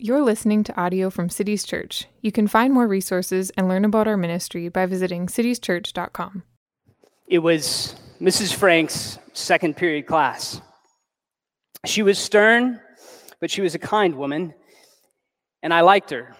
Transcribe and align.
You're 0.00 0.22
listening 0.22 0.62
to 0.62 0.80
audio 0.80 1.10
from 1.10 1.28
Cities 1.28 1.64
Church. 1.64 2.06
You 2.20 2.30
can 2.30 2.46
find 2.46 2.72
more 2.72 2.86
resources 2.86 3.50
and 3.56 3.66
learn 3.66 3.84
about 3.84 4.06
our 4.06 4.16
ministry 4.16 4.68
by 4.68 4.86
visiting 4.86 5.26
citieschurch.com. 5.26 6.44
It 7.26 7.40
was 7.40 7.96
Mrs. 8.20 8.54
Frank's 8.54 9.18
second 9.32 9.76
period 9.76 10.06
class. 10.06 10.60
She 11.84 12.02
was 12.02 12.16
stern, 12.16 12.80
but 13.40 13.50
she 13.50 13.60
was 13.60 13.74
a 13.74 13.80
kind 13.80 14.14
woman, 14.14 14.54
and 15.64 15.74
I 15.74 15.80
liked 15.80 16.10
her. 16.10 16.36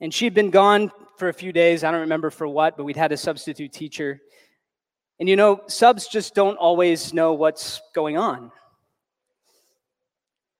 And 0.00 0.12
she'd 0.12 0.32
been 0.32 0.50
gone 0.50 0.90
for 1.18 1.28
a 1.28 1.34
few 1.34 1.52
days. 1.52 1.84
I 1.84 1.90
don't 1.90 2.00
remember 2.00 2.30
for 2.30 2.48
what, 2.48 2.78
but 2.78 2.84
we'd 2.84 2.96
had 2.96 3.12
a 3.12 3.16
substitute 3.18 3.74
teacher. 3.74 4.22
And 5.20 5.28
you 5.28 5.36
know, 5.36 5.60
subs 5.66 6.08
just 6.08 6.34
don't 6.34 6.56
always 6.56 7.12
know 7.12 7.34
what's 7.34 7.82
going 7.94 8.16
on. 8.16 8.50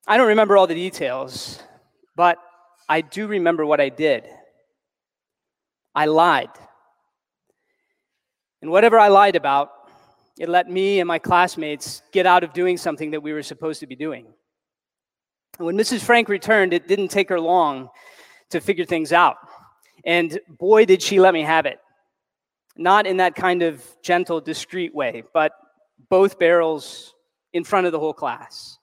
I 0.07 0.17
don't 0.17 0.29
remember 0.29 0.57
all 0.57 0.67
the 0.67 0.75
details, 0.75 1.63
but 2.17 2.37
I 2.89 3.03
do 3.03 3.27
remember 3.27 3.65
what 3.65 3.81
I 3.81 3.89
did. 3.89 4.25
I 5.95 6.07
lied. 6.07 6.51
And 8.63 8.71
whatever 8.71 8.99
I 8.99 9.09
lied 9.09 9.37
about, 9.37 9.71
it 10.39 10.49
let 10.49 10.69
me 10.69 11.01
and 11.01 11.07
my 11.07 11.19
classmates 11.19 12.03
get 12.13 12.27
out 12.27 12.43
of 12.43 12.53
doing 12.53 12.77
something 12.77 13.13
that 13.13 13.23
we 13.23 13.33
were 13.33 13.43
supposed 13.43 13.81
to 13.81 13.87
be 13.87 13.95
doing. 13.95 14.27
When 15.59 15.77
Mrs. 15.77 16.01
Frank 16.01 16.29
returned, 16.29 16.73
it 16.73 16.89
didn't 16.89 17.09
take 17.09 17.29
her 17.29 17.39
long 17.39 17.91
to 18.51 18.61
figure 18.61 18.85
things 18.85 19.13
out. 19.13 19.37
And 20.05 20.41
boy, 20.49 20.85
did 20.85 21.03
she 21.03 21.21
let 21.21 21.35
me 21.35 21.43
have 21.43 21.67
it. 21.67 21.79
Not 22.77 23.07
in 23.07 23.19
that 23.19 23.35
kind 23.35 23.63
of 23.63 23.85
gentle, 24.03 24.41
discreet 24.41 24.95
way, 24.95 25.23
but 25.33 25.53
both 26.09 26.39
barrels 26.39 27.15
in 27.53 27.63
front 27.65 27.87
of 27.87 27.93
the 27.93 28.01
whole 28.01 28.15
class. 28.15 28.79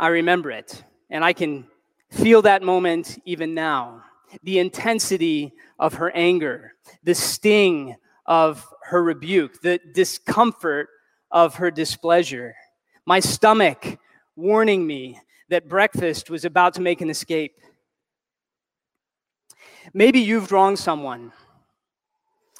I 0.00 0.06
remember 0.06 0.50
it, 0.50 0.82
and 1.10 1.22
I 1.22 1.34
can 1.34 1.66
feel 2.10 2.40
that 2.42 2.62
moment 2.62 3.20
even 3.26 3.52
now. 3.52 4.02
The 4.42 4.58
intensity 4.58 5.52
of 5.78 5.92
her 5.92 6.10
anger, 6.12 6.72
the 7.04 7.14
sting 7.14 7.96
of 8.24 8.66
her 8.84 9.04
rebuke, 9.04 9.60
the 9.60 9.78
discomfort 9.92 10.88
of 11.30 11.56
her 11.56 11.70
displeasure, 11.70 12.54
my 13.04 13.20
stomach 13.20 13.98
warning 14.36 14.86
me 14.86 15.20
that 15.50 15.68
breakfast 15.68 16.30
was 16.30 16.46
about 16.46 16.72
to 16.74 16.80
make 16.80 17.02
an 17.02 17.10
escape. 17.10 17.60
Maybe 19.92 20.20
you've 20.20 20.50
wronged 20.50 20.78
someone 20.78 21.30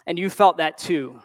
and 0.06 0.19
you 0.19 0.28
felt 0.28 0.59
that 0.59 0.77
too. 0.77 1.22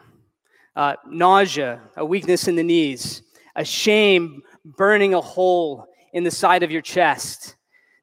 Uh, 0.74 0.94
nausea, 1.06 1.82
a 1.94 2.06
weakness 2.06 2.48
in 2.48 2.56
the 2.56 2.62
knees, 2.62 3.20
a 3.54 3.64
shame 3.66 4.42
burning 4.64 5.12
a 5.12 5.20
hole 5.20 5.86
in 6.16 6.24
the 6.24 6.30
side 6.30 6.62
of 6.62 6.70
your 6.70 6.80
chest, 6.80 7.56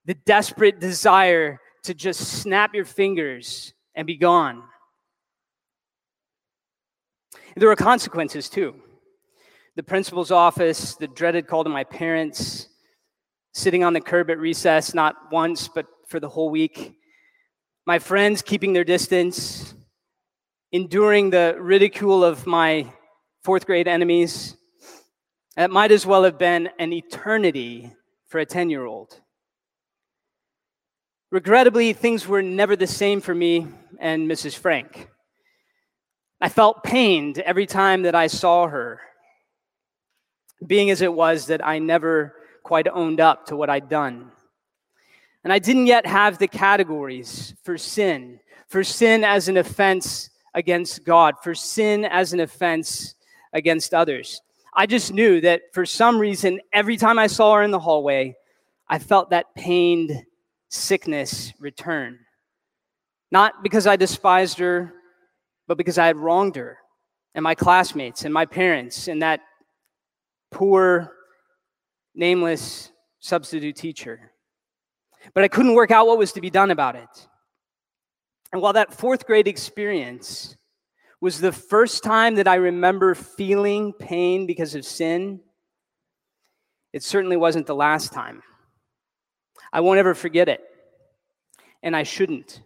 the 0.06 0.14
desperate 0.14 0.80
desire 0.80 1.60
to 1.82 1.96
just 1.96 2.22
snap 2.42 2.76
your 2.76 2.86
fingers 2.86 3.74
and 3.96 4.06
be 4.06 4.16
gone. 4.16 4.62
There 7.56 7.72
are 7.72 7.76
consequences 7.76 8.50
too. 8.50 8.76
The 9.76 9.82
principal's 9.82 10.30
office, 10.30 10.94
the 10.94 11.08
dreaded 11.08 11.48
call 11.48 11.64
to 11.64 11.72
my 11.72 11.84
parents, 11.86 12.70
sitting 13.52 13.84
on 13.84 13.94
the 13.94 14.02
curb 14.02 14.30
at 14.30 14.38
recess, 14.38 14.94
not 14.94 15.16
once, 15.32 15.68
but 15.68 15.88
for 16.08 16.20
the 16.20 16.30
whole 16.30 16.52
week, 16.52 16.94
my 17.88 17.98
friends 17.98 18.44
keeping 18.44 18.74
their 18.74 18.84
distance, 18.84 19.74
enduring 20.72 21.32
the 21.32 21.58
ridicule 21.60 22.24
of 22.24 22.46
my 22.46 22.94
fourth 23.44 23.66
grade 23.66 23.88
enemies. 23.88 24.56
That 25.56 25.72
might 25.72 25.92
as 25.92 26.06
well 26.06 26.24
have 26.26 26.38
been 26.38 26.70
an 26.78 26.94
eternity 26.94 27.92
for 28.34 28.40
a 28.40 28.46
10 28.48 28.72
year 28.72 28.84
old. 28.84 29.22
Regrettably, 31.30 31.94
things 31.94 32.28
were 32.28 32.42
never 32.42 32.76
the 32.76 32.88
same 32.88 33.22
for 33.22 33.36
me 33.36 33.68
and 34.00 34.28
Mrs. 34.28 34.58
Frank. 34.58 35.08
I 36.42 36.50
felt 36.50 36.84
pained 36.84 37.38
every 37.38 37.68
time 37.68 38.02
that 38.02 38.16
I 38.16 38.26
saw 38.26 38.66
her, 38.66 39.02
being 40.66 40.90
as 40.90 41.04
it 41.04 41.14
was 41.14 41.46
that 41.46 41.64
I 41.64 41.78
never 41.78 42.34
quite 42.64 42.88
owned 42.88 43.20
up 43.20 43.46
to 43.50 43.56
what 43.56 43.70
I'd 43.70 43.88
done. 43.88 44.32
And 45.44 45.54
I 45.54 45.60
didn't 45.60 45.86
yet 45.86 46.08
have 46.08 46.40
the 46.40 46.48
categories 46.48 47.54
for 47.62 47.78
sin, 47.78 48.40
for 48.68 48.84
sin 48.84 49.24
as 49.24 49.48
an 49.48 49.58
offense 49.58 50.32
against 50.56 51.06
God, 51.06 51.36
for 51.44 51.54
sin 51.54 52.04
as 52.04 52.34
an 52.34 52.40
offense 52.40 53.14
against 53.54 53.94
others. 53.94 54.42
I 54.76 54.86
just 54.86 55.14
knew 55.14 55.42
that 55.42 55.62
for 55.74 55.86
some 55.86 56.18
reason, 56.18 56.60
every 56.72 56.98
time 56.98 57.20
I 57.20 57.28
saw 57.28 57.56
her 57.56 57.64
in 57.64 57.72
the 57.72 57.80
hallway, 57.80 58.36
I 58.88 59.00
felt 59.00 59.30
that 59.30 59.54
pained 59.56 60.26
sickness 60.70 61.54
return. 61.60 62.20
Not 63.32 63.64
because 63.64 63.88
I 63.88 63.96
despised 63.96 64.60
her, 64.60 64.94
but 65.68 65.78
because 65.78 65.98
I 65.98 66.08
had 66.08 66.18
wronged 66.18 66.56
her 66.56 66.78
and 67.36 67.44
my 67.44 67.56
classmates 67.56 68.26
and 68.26 68.34
my 68.34 68.46
parents 68.46 69.08
and 69.08 69.22
that 69.22 69.42
poor, 70.52 71.12
nameless 72.16 72.92
substitute 73.20 73.76
teacher. 73.76 74.32
But 75.34 75.44
I 75.44 75.48
couldn't 75.48 75.74
work 75.74 75.92
out 75.92 76.08
what 76.08 76.18
was 76.18 76.34
to 76.34 76.42
be 76.42 76.50
done 76.50 76.72
about 76.72 76.96
it. 76.96 77.28
And 78.52 78.62
while 78.62 78.74
that 78.74 78.94
fourth 78.94 79.26
grade 79.26 79.48
experience 79.48 80.56
was 81.24 81.40
the 81.40 81.54
first 81.54 82.04
time 82.04 82.36
that 82.36 82.50
I 82.50 82.56
remember 82.56 83.16
feeling 83.16 83.94
pain 83.94 84.46
because 84.46 84.76
of 84.76 84.84
sin, 84.84 85.40
it 86.92 87.02
certainly 87.02 87.38
wasn't 87.38 87.66
the 87.66 87.74
last 87.74 88.12
time. 88.12 88.44
I 89.72 89.80
won't 89.80 90.00
ever 90.00 90.16
forget 90.16 90.50
it, 90.50 90.60
and 91.82 91.96
I 91.96 92.04
shouldn't. 92.04 92.62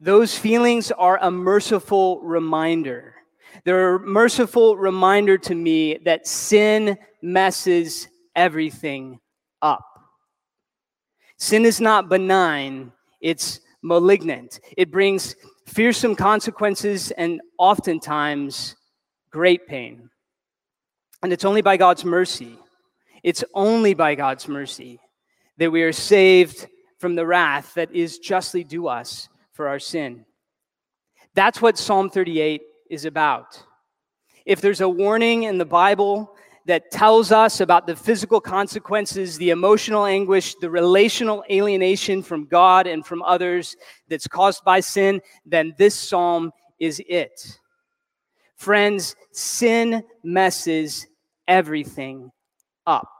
Those 0.00 0.36
feelings 0.36 0.90
are 0.90 1.16
a 1.22 1.30
merciful 1.30 2.20
reminder. 2.22 3.14
They're 3.62 3.94
a 3.94 4.00
merciful 4.00 4.76
reminder 4.76 5.38
to 5.38 5.54
me 5.54 5.98
that 5.98 6.26
sin 6.26 6.98
messes 7.22 8.08
everything 8.34 9.20
up. 9.62 9.86
Sin 11.36 11.66
is 11.66 11.80
not 11.80 12.08
benign, 12.08 12.90
it's 13.20 13.60
malignant. 13.80 14.58
It 14.76 14.90
brings 14.90 15.36
fearsome 15.66 16.14
consequences 16.14 17.10
and 17.12 17.40
oftentimes 17.58 18.76
great 19.30 19.66
pain. 19.66 20.10
And 21.22 21.32
it's 21.32 21.44
only 21.44 21.62
by 21.62 21.76
God's 21.76 22.04
mercy, 22.04 22.58
it's 23.22 23.44
only 23.54 23.94
by 23.94 24.14
God's 24.14 24.46
mercy 24.48 25.00
that 25.56 25.70
we 25.70 25.82
are 25.82 25.92
saved 25.92 26.66
from 26.98 27.14
the 27.14 27.26
wrath 27.26 27.74
that 27.74 27.92
is 27.92 28.18
justly 28.18 28.64
due 28.64 28.88
us 28.88 29.28
for 29.52 29.68
our 29.68 29.78
sin. 29.78 30.24
That's 31.34 31.60
what 31.62 31.78
Psalm 31.78 32.10
38 32.10 32.62
is 32.90 33.04
about. 33.04 33.62
If 34.44 34.60
there's 34.60 34.80
a 34.80 34.88
warning 34.88 35.44
in 35.44 35.58
the 35.58 35.64
Bible 35.64 36.33
that 36.66 36.90
tells 36.90 37.30
us 37.30 37.60
about 37.60 37.86
the 37.86 37.96
physical 37.96 38.40
consequences, 38.40 39.36
the 39.36 39.50
emotional 39.50 40.06
anguish, 40.06 40.54
the 40.56 40.70
relational 40.70 41.44
alienation 41.50 42.22
from 42.22 42.46
God 42.46 42.86
and 42.86 43.04
from 43.04 43.22
others 43.22 43.76
that's 44.08 44.26
caused 44.26 44.64
by 44.64 44.80
sin, 44.80 45.20
then 45.44 45.74
this 45.76 45.94
psalm 45.94 46.52
is 46.78 47.02
it. 47.06 47.58
Friends, 48.56 49.14
sin 49.32 50.02
messes 50.22 51.06
everything 51.46 52.30
up. 52.86 53.10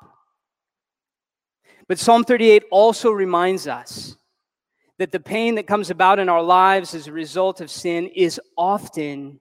But 1.86 1.98
Psalm 1.98 2.24
38 2.24 2.64
also 2.70 3.10
reminds 3.10 3.66
us 3.66 4.16
that 4.96 5.12
the 5.12 5.20
pain 5.20 5.56
that 5.56 5.66
comes 5.66 5.90
about 5.90 6.18
in 6.18 6.30
our 6.30 6.42
lives 6.42 6.94
as 6.94 7.08
a 7.08 7.12
result 7.12 7.60
of 7.60 7.70
sin 7.70 8.06
is 8.06 8.40
often 8.56 9.38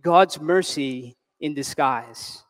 God's 0.00 0.40
mercy 0.40 1.16
in 1.40 1.52
disguise 1.52 2.42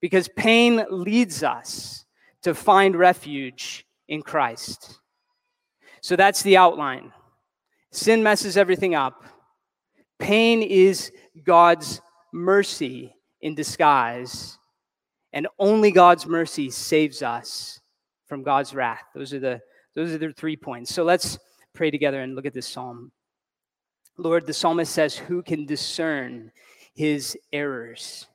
because 0.00 0.28
pain 0.28 0.84
leads 0.90 1.42
us 1.42 2.04
to 2.42 2.54
find 2.54 2.96
refuge 2.96 3.86
in 4.08 4.22
Christ. 4.22 4.98
So 6.00 6.16
that's 6.16 6.42
the 6.42 6.56
outline. 6.56 7.12
Sin 7.92 8.22
messes 8.22 8.56
everything 8.56 8.94
up. 8.94 9.24
Pain 10.18 10.62
is 10.62 11.12
God's 11.44 12.00
mercy 12.32 13.14
in 13.40 13.54
disguise, 13.54 14.58
and 15.32 15.46
only 15.58 15.90
God's 15.90 16.26
mercy 16.26 16.70
saves 16.70 17.22
us 17.22 17.80
from 18.26 18.42
God's 18.42 18.74
wrath. 18.74 19.02
Those 19.14 19.34
are 19.34 19.40
the 19.40 19.60
those 19.94 20.12
are 20.12 20.18
the 20.18 20.32
three 20.32 20.56
points. 20.56 20.94
So 20.94 21.02
let's 21.02 21.38
pray 21.74 21.90
together 21.90 22.20
and 22.20 22.34
look 22.34 22.46
at 22.46 22.54
this 22.54 22.68
psalm. 22.68 23.10
Lord, 24.16 24.46
the 24.46 24.54
psalmist 24.54 24.92
says, 24.92 25.16
"Who 25.16 25.42
can 25.42 25.66
discern 25.66 26.52
his 26.94 27.36
errors?" 27.52 28.26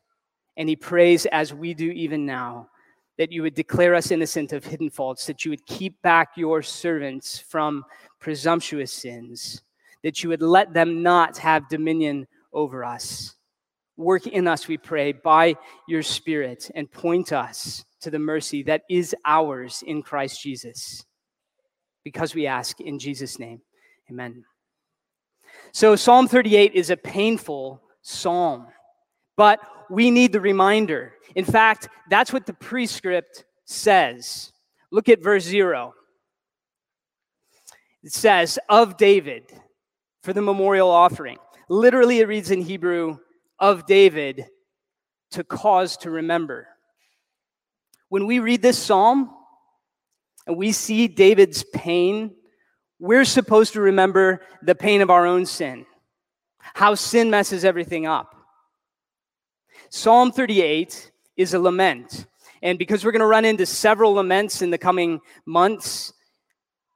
And 0.58 0.70
he 0.70 0.76
prays, 0.76 1.26
as 1.28 1.54
we 1.54 1.74
do 1.74 1.92
even 1.92 2.26
now, 2.26 2.70
that 3.18 3.32
you 3.32 3.42
would 3.42 3.56
declare 3.56 3.96
us 3.96 4.12
innocent 4.12 4.54
of 4.54 4.66
hidden 4.66 4.90
faults, 4.90 5.26
that 5.26 5.46
you 5.46 5.52
would 5.52 5.66
keep 5.66 6.02
back 6.02 6.32
your 6.36 6.62
servants 6.62 7.40
from 7.40 7.84
presumptuous 8.20 8.92
sins, 8.92 9.62
that 10.04 10.22
you 10.22 10.30
would 10.30 10.42
let 10.42 10.74
them 10.74 11.02
not 11.02 11.38
have 11.38 11.70
dominion 11.70 12.28
over 12.54 12.84
us. 12.84 13.36
Work 13.98 14.28
in 14.28 14.48
us, 14.48 14.68
we 14.68 14.78
pray, 14.78 15.14
by 15.14 15.56
your 15.88 16.04
Spirit, 16.04 16.70
and 16.76 16.92
point 16.92 17.32
us 17.32 17.86
to 18.02 18.12
the 18.12 18.20
mercy 18.20 18.64
that 18.64 18.84
is 18.90 19.16
ours 19.26 19.84
in 19.88 20.02
Christ 20.02 20.42
Jesus. 20.42 21.06
Because 22.04 22.36
we 22.36 22.46
ask 22.46 22.80
in 22.82 23.00
Jesus' 23.00 23.40
name. 23.40 23.62
Amen. 24.10 24.44
So, 25.72 25.96
Psalm 25.96 26.28
38 26.28 26.74
is 26.74 26.90
a 26.90 26.98
painful 26.98 27.82
psalm, 28.02 28.68
but 29.38 29.60
we 29.90 30.12
need 30.12 30.32
the 30.32 30.42
reminder. 30.42 31.14
In 31.36 31.46
fact, 31.46 31.90
that's 32.10 32.32
what 32.32 32.46
the 32.46 32.54
prescript 32.54 33.46
says. 33.66 34.52
Look 34.92 35.10
at 35.10 35.22
verse 35.22 35.44
0. 35.44 35.94
It 38.04 38.14
says, 38.14 38.60
Of 38.70 38.98
David 38.98 39.52
for 40.22 40.34
the 40.34 40.42
memorial 40.42 40.90
offering. 40.90 41.38
Literally, 41.70 42.20
it 42.20 42.28
reads 42.28 42.52
in 42.52 42.62
Hebrew, 42.62 43.18
Of 43.60 43.86
David 43.86 44.46
to 45.32 45.44
cause 45.44 45.98
to 45.98 46.12
remember. 46.12 46.68
When 48.10 48.28
we 48.28 48.40
read 48.40 48.62
this 48.62 48.78
psalm 48.78 49.32
and 50.46 50.56
we 50.56 50.72
see 50.72 51.08
David's 51.08 51.64
pain, 51.74 52.36
we're 53.00 53.26
supposed 53.26 53.74
to 53.74 53.82
remember 53.82 54.42
the 54.62 54.76
pain 54.76 55.02
of 55.02 55.10
our 55.10 55.26
own 55.26 55.46
sin, 55.46 55.86
how 56.60 56.96
sin 56.96 57.30
messes 57.30 57.66
everything 57.66 58.06
up. 58.06 58.35
Psalm 59.96 60.30
38 60.30 61.10
is 61.38 61.54
a 61.54 61.60
lament. 61.60 62.28
And 62.62 62.78
because 62.78 63.06
we're 63.06 63.14
going 63.14 63.22
to 63.22 63.26
run 63.26 63.46
into 63.46 63.66
several 63.66 64.16
laments 64.16 64.62
in 64.62 64.70
the 64.70 64.78
coming 64.78 65.22
months, 65.46 66.12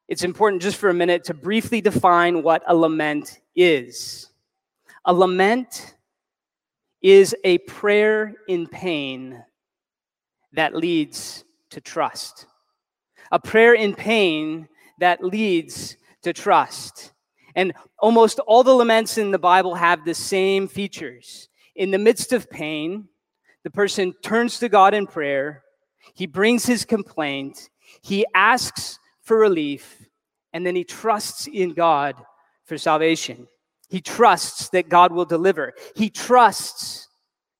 it's 0.09 0.25
important 0.25 0.61
just 0.61 0.75
for 0.75 0.89
a 0.89 0.93
minute 0.93 1.23
to 1.23 1.33
briefly 1.33 1.79
define 1.79 2.43
what 2.43 2.61
a 2.67 2.75
lament 2.75 3.39
is. 3.55 4.29
A 5.05 5.13
lament 5.13 5.95
is 7.01 7.33
a 7.45 7.59
prayer 7.59 8.35
in 8.49 8.67
pain 8.67 9.45
that 10.51 10.75
leads 10.75 11.45
to 11.69 11.79
trust. 11.79 12.47
A 13.31 13.39
prayer 13.39 13.75
in 13.75 13.95
pain 13.95 14.67
that 14.99 15.23
leads 15.23 15.95
to 16.23 16.33
trust. 16.33 17.13
And 17.55 17.71
almost 17.97 18.39
all 18.39 18.65
the 18.65 18.75
laments 18.75 19.17
in 19.17 19.31
the 19.31 19.39
Bible 19.39 19.75
have 19.75 20.03
the 20.03 20.13
same 20.13 20.67
features. 20.67 21.48
In 21.79 21.91
the 21.91 21.97
midst 21.97 22.33
of 22.33 22.49
pain, 22.49 23.07
the 23.63 23.69
person 23.71 24.13
turns 24.21 24.59
to 24.59 24.67
God 24.67 24.93
in 24.93 25.07
prayer, 25.07 25.63
he 26.13 26.27
brings 26.27 26.65
his 26.65 26.83
complaint, 26.83 27.69
he 28.01 28.25
asks 28.35 28.99
for 29.21 29.39
relief, 29.39 30.05
and 30.51 30.65
then 30.65 30.75
he 30.75 30.83
trusts 30.83 31.47
in 31.47 31.71
God 31.71 32.15
for 32.65 32.77
salvation. 32.77 33.47
He 33.87 34.01
trusts 34.01 34.67
that 34.69 34.89
God 34.89 35.13
will 35.13 35.23
deliver. 35.23 35.73
He 35.95 36.09
trusts 36.09 37.07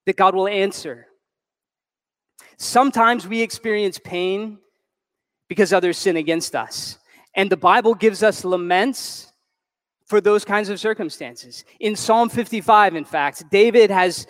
that 0.04 0.16
God 0.16 0.34
will 0.34 0.48
answer. 0.48 1.06
Sometimes 2.58 3.26
we 3.26 3.40
experience 3.40 3.98
pain 4.04 4.58
because 5.48 5.72
others 5.72 5.96
sin 5.96 6.18
against 6.18 6.54
us. 6.54 6.98
And 7.34 7.48
the 7.48 7.56
Bible 7.56 7.94
gives 7.94 8.22
us 8.22 8.44
laments 8.44 9.29
for 10.10 10.20
those 10.20 10.44
kinds 10.44 10.68
of 10.68 10.80
circumstances. 10.80 11.64
In 11.78 11.94
Psalm 11.94 12.28
55, 12.28 12.96
in 12.96 13.04
fact, 13.04 13.44
David 13.48 13.92
has 13.92 14.26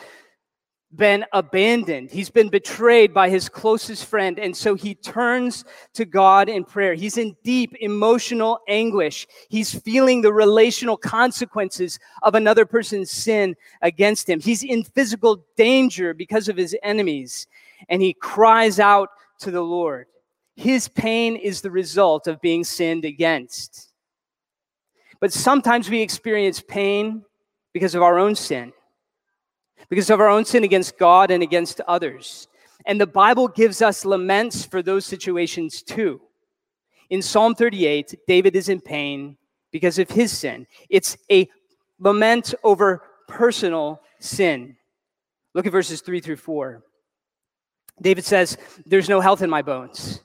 been 0.95 1.25
abandoned. 1.33 2.11
He's 2.11 2.29
been 2.29 2.51
betrayed 2.51 3.15
by 3.15 3.31
his 3.31 3.49
closest 3.49 4.05
friend. 4.05 4.39
And 4.39 4.55
so 4.55 4.75
he 4.75 4.95
turns 4.95 5.65
to 5.95 6.05
God 6.05 6.51
in 6.51 6.65
prayer. 6.65 6.93
He's 6.93 7.17
in 7.17 7.35
deep 7.45 7.75
emotional 7.81 8.59
anguish. 8.69 9.27
He's 9.49 9.73
feeling 9.73 10.21
the 10.21 10.35
relational 10.35 10.99
consequences 10.99 11.99
of 12.21 12.35
another 12.35 12.67
person's 12.67 13.11
sin 13.11 13.57
against 13.81 14.29
him. 14.29 14.39
He's 14.39 14.63
in 14.63 14.85
physical 14.85 15.47
danger 15.57 16.13
because 16.13 16.51
of 16.51 16.59
his 16.59 16.77
enemies. 16.83 17.47
And 17.89 18.03
he 18.03 18.13
cries 18.13 18.79
out 18.79 19.09
to 19.39 19.51
the 19.51 19.63
Lord. 19.63 20.09
His 20.57 20.89
pain 20.89 21.37
is 21.37 21.63
the 21.63 21.71
result 21.71 22.27
of 22.27 22.39
being 22.43 22.65
sinned 22.65 23.07
against. 23.07 23.90
But 25.21 25.33
sometimes 25.33 25.91
we 25.91 26.01
experience 26.01 26.61
pain 26.61 27.25
because 27.73 27.95
of 27.95 28.03
our 28.03 28.19
own 28.19 28.35
sin 28.35 28.73
because 29.89 30.11
of 30.11 30.21
our 30.21 30.29
own 30.29 30.45
sin 30.45 30.65
against 30.65 30.99
God 30.99 31.31
and 31.31 31.43
against 31.43 31.81
others. 31.83 32.49
And 32.87 33.01
the 33.01 33.07
Bible 33.07 33.49
gives 33.49 33.83
us 33.83 34.05
laments 34.05 34.65
for 34.65 34.83
those 34.83 35.07
situations 35.07 35.83
too. 35.83 36.21
In 37.11 37.23
Psalm 37.23 37.55
38, 37.55 38.15
David 38.27 38.57
is 38.57 38.69
in 38.69 38.81
pain 38.81 39.37
because 39.73 39.99
of 39.99 40.09
his 40.11 40.37
sin. 40.37 40.67
It's 40.89 41.17
a 41.31 41.49
lament 41.99 42.55
over 42.63 43.03
personal 43.29 44.01
sin. 44.21 44.77
Look 45.55 45.67
at 45.67 45.73
verses 45.73 46.01
3 46.01 46.21
through 46.21 46.37
4. 46.37 46.83
David 48.01 48.25
says, 48.25 48.57
There's 48.87 49.09
no 49.09 49.21
health 49.21 49.43
in 49.43 49.51
my 49.51 49.63
bones 49.63 50.23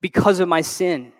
because 0.00 0.40
of 0.40 0.48
my 0.48 0.62
sin. 0.62 1.12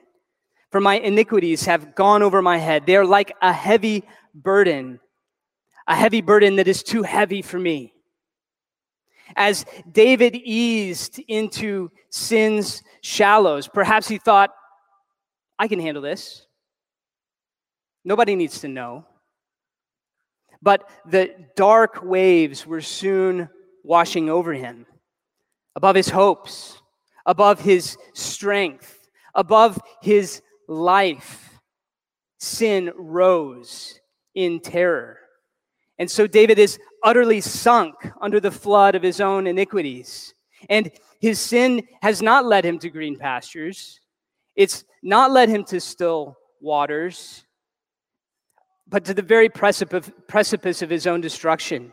For 0.73 0.81
my 0.81 0.97
iniquities 0.99 1.67
have 1.67 1.95
gone 1.95 2.23
over 2.23 2.43
my 2.43 2.59
head. 2.59 2.87
They 2.87 2.97
are 2.97 3.07
like 3.07 3.33
a 3.41 3.53
heavy 3.53 4.05
burden 4.35 4.99
a 5.87 5.97
heavy 5.97 6.21
burden 6.21 6.57
that 6.57 6.69
is 6.69 6.83
too 6.83 7.03
heavy 7.03 7.43
for 7.43 7.59
me. 7.59 7.93
As 9.35 9.65
David 9.91 10.37
eased 10.37 11.21
into 11.29 11.91
sin's 12.11 12.83
shallows, 13.01 13.69
perhaps 13.69 14.09
he 14.09 14.19
thought, 14.19 14.51
I 15.59 15.69
can 15.69 15.81
handle 15.81 16.03
this. 16.03 16.47
Nobody 18.05 18.35
needs 18.35 18.61
to 18.61 18.69
know. 18.69 19.07
But 20.61 20.89
the 21.07 21.35
dark 21.57 22.03
waves 22.03 22.67
were 22.67 22.81
soon 22.81 23.49
washing 23.83 24.29
over 24.29 24.53
him, 24.53 24.87
above 25.75 25.97
his 25.97 26.09
hopes, 26.09 26.81
above 27.27 27.61
his 27.61 27.97
strength, 28.13 29.09
above 29.35 29.81
his 30.03 30.43
life. 30.73 31.61
Sin 32.39 32.91
rose 32.97 34.01
in 34.35 34.61
terror. 34.61 35.19
And 35.99 36.11
so 36.11 36.27
David 36.27 36.59
is 36.59 36.79
utterly 37.05 37.41
sunk 37.41 37.95
under 38.21 38.41
the 38.41 38.51
flood 38.51 38.95
of 38.95 39.03
his 39.03 39.21
own 39.21 39.47
iniquities. 39.47 40.35
And 40.69 40.91
his 41.21 41.39
sin 41.39 41.87
has 42.03 42.21
not 42.23 42.47
led 42.47 42.65
him 42.65 42.79
to 42.81 42.91
green 42.91 43.17
pastures, 43.17 44.01
it's 44.57 44.85
not 45.03 45.31
led 45.31 45.49
him 45.49 45.65
to 45.65 45.81
still 45.81 46.37
waters, 46.61 47.45
but 48.89 49.05
to 49.05 49.15
the 49.15 49.23
very 49.23 49.49
precipice 49.49 50.83
of 50.83 50.91
his 50.91 51.07
own 51.07 51.21
destruction. 51.21 51.93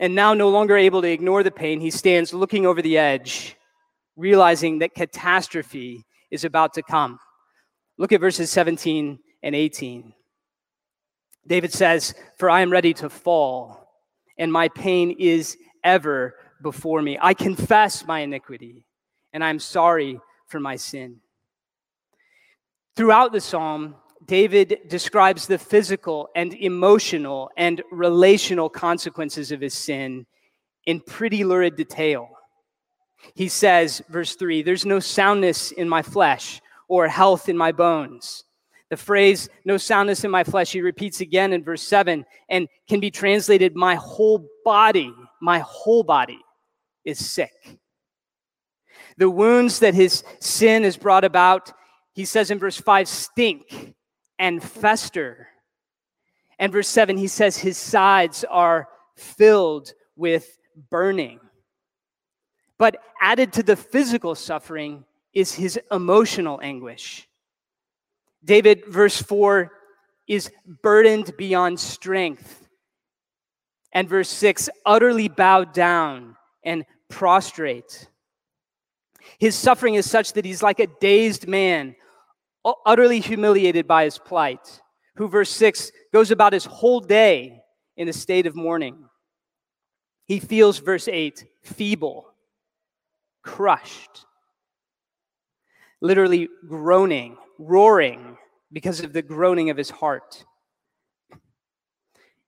And 0.00 0.14
now, 0.14 0.34
no 0.34 0.48
longer 0.48 0.76
able 0.76 1.02
to 1.02 1.10
ignore 1.10 1.42
the 1.42 1.50
pain, 1.50 1.80
he 1.80 1.90
stands 1.90 2.32
looking 2.32 2.66
over 2.66 2.82
the 2.82 2.98
edge, 2.98 3.56
realizing 4.16 4.78
that 4.80 4.94
catastrophe 4.94 6.04
is 6.30 6.44
about 6.44 6.74
to 6.74 6.82
come. 6.82 7.18
Look 7.96 8.12
at 8.12 8.20
verses 8.20 8.50
17 8.50 9.18
and 9.42 9.54
18. 9.54 10.12
David 11.46 11.72
says, 11.72 12.14
For 12.38 12.50
I 12.50 12.60
am 12.60 12.70
ready 12.70 12.92
to 12.94 13.08
fall, 13.08 13.88
and 14.38 14.52
my 14.52 14.68
pain 14.68 15.16
is 15.18 15.56
ever 15.82 16.34
before 16.62 17.02
me. 17.02 17.18
I 17.20 17.34
confess 17.34 18.06
my 18.06 18.20
iniquity, 18.20 18.84
and 19.32 19.42
I'm 19.42 19.58
sorry 19.58 20.20
for 20.48 20.60
my 20.60 20.76
sin. 20.76 21.20
Throughout 22.96 23.32
the 23.32 23.40
psalm, 23.40 23.94
David 24.24 24.80
describes 24.88 25.46
the 25.46 25.58
physical 25.58 26.28
and 26.34 26.52
emotional 26.52 27.50
and 27.56 27.82
relational 27.90 28.68
consequences 28.68 29.52
of 29.52 29.60
his 29.60 29.74
sin 29.74 30.26
in 30.84 31.00
pretty 31.00 31.44
lurid 31.44 31.76
detail. 31.76 32.28
He 33.34 33.48
says, 33.48 34.02
verse 34.08 34.34
3 34.34 34.62
There's 34.62 34.86
no 34.86 35.00
soundness 35.00 35.72
in 35.72 35.88
my 35.88 36.02
flesh 36.02 36.60
or 36.88 37.08
health 37.08 37.48
in 37.48 37.56
my 37.56 37.72
bones. 37.72 38.44
The 38.90 38.96
phrase, 38.96 39.50
no 39.66 39.76
soundness 39.76 40.24
in 40.24 40.30
my 40.30 40.44
flesh, 40.44 40.72
he 40.72 40.80
repeats 40.80 41.20
again 41.20 41.52
in 41.52 41.62
verse 41.62 41.82
7 41.82 42.24
and 42.48 42.68
can 42.88 43.00
be 43.00 43.10
translated, 43.10 43.76
my 43.76 43.96
whole 43.96 44.48
body, 44.64 45.12
my 45.42 45.58
whole 45.58 46.02
body 46.02 46.38
is 47.04 47.18
sick. 47.18 47.78
The 49.18 49.28
wounds 49.28 49.80
that 49.80 49.94
his 49.94 50.24
sin 50.40 50.84
has 50.84 50.96
brought 50.96 51.24
about, 51.24 51.72
he 52.14 52.24
says 52.24 52.50
in 52.50 52.58
verse 52.58 52.78
5, 52.78 53.08
stink 53.08 53.94
and 54.38 54.62
fester. 54.62 55.48
And 56.58 56.72
verse 56.72 56.88
7, 56.88 57.18
he 57.18 57.28
says 57.28 57.58
his 57.58 57.76
sides 57.76 58.44
are 58.44 58.88
filled 59.16 59.92
with 60.16 60.56
burning. 60.90 61.40
But 62.78 62.96
added 63.20 63.52
to 63.54 63.62
the 63.62 63.76
physical 63.76 64.34
suffering 64.34 65.04
is 65.34 65.54
his 65.54 65.78
emotional 65.90 66.60
anguish. 66.62 67.28
David, 68.44 68.84
verse 68.86 69.20
4, 69.20 69.72
is 70.28 70.50
burdened 70.82 71.36
beyond 71.36 71.80
strength. 71.80 72.68
And 73.92 74.08
verse 74.08 74.28
6, 74.28 74.68
utterly 74.86 75.28
bowed 75.28 75.72
down 75.72 76.36
and 76.62 76.84
prostrate. 77.08 78.08
His 79.38 79.56
suffering 79.56 79.94
is 79.94 80.08
such 80.08 80.34
that 80.34 80.44
he's 80.44 80.62
like 80.62 80.78
a 80.78 80.86
dazed 81.00 81.48
man, 81.48 81.96
utterly 82.86 83.20
humiliated 83.20 83.86
by 83.86 84.04
his 84.04 84.18
plight, 84.18 84.80
who, 85.16 85.28
verse 85.28 85.50
6, 85.50 85.90
goes 86.12 86.30
about 86.30 86.52
his 86.52 86.64
whole 86.64 87.00
day 87.00 87.62
in 87.96 88.08
a 88.08 88.12
state 88.12 88.46
of 88.46 88.54
mourning. 88.54 89.08
He 90.26 90.38
feels, 90.38 90.78
verse 90.78 91.08
8, 91.08 91.44
feeble. 91.62 92.32
Crushed, 93.42 94.26
literally 96.00 96.48
groaning, 96.68 97.36
roaring 97.58 98.36
because 98.72 99.00
of 99.00 99.12
the 99.12 99.22
groaning 99.22 99.70
of 99.70 99.76
his 99.76 99.90
heart. 99.90 100.44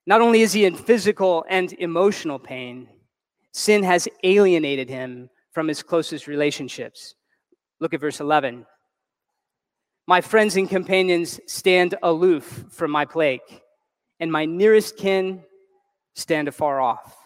Not 0.07 0.21
only 0.21 0.43
is 0.43 0.53
he 0.53 0.65
in 0.65 0.75
physical 0.75 1.45
and 1.49 1.73
emotional 1.75 2.39
pain, 2.39 2.89
sin 3.53 3.83
has 3.83 4.09
alienated 4.23 4.89
him 4.89 5.31
from 5.53 5.69
his 5.69 5.83
closest 5.83 6.27
relationships. 6.27 7.15
Look 7.81 7.95
at 7.95 8.01
verse 8.01 8.21
11. 8.21 8.67
My 10.07 10.21
friends 10.21 10.57
and 10.57 10.69
companions 10.69 11.41
stand 11.47 11.95
aloof 12.03 12.65
from 12.71 12.91
my 12.91 13.05
plague, 13.05 13.41
and 14.19 14.31
my 14.31 14.45
nearest 14.45 14.97
kin 14.97 15.43
stand 16.15 16.49
afar 16.49 16.81
off. 16.81 17.17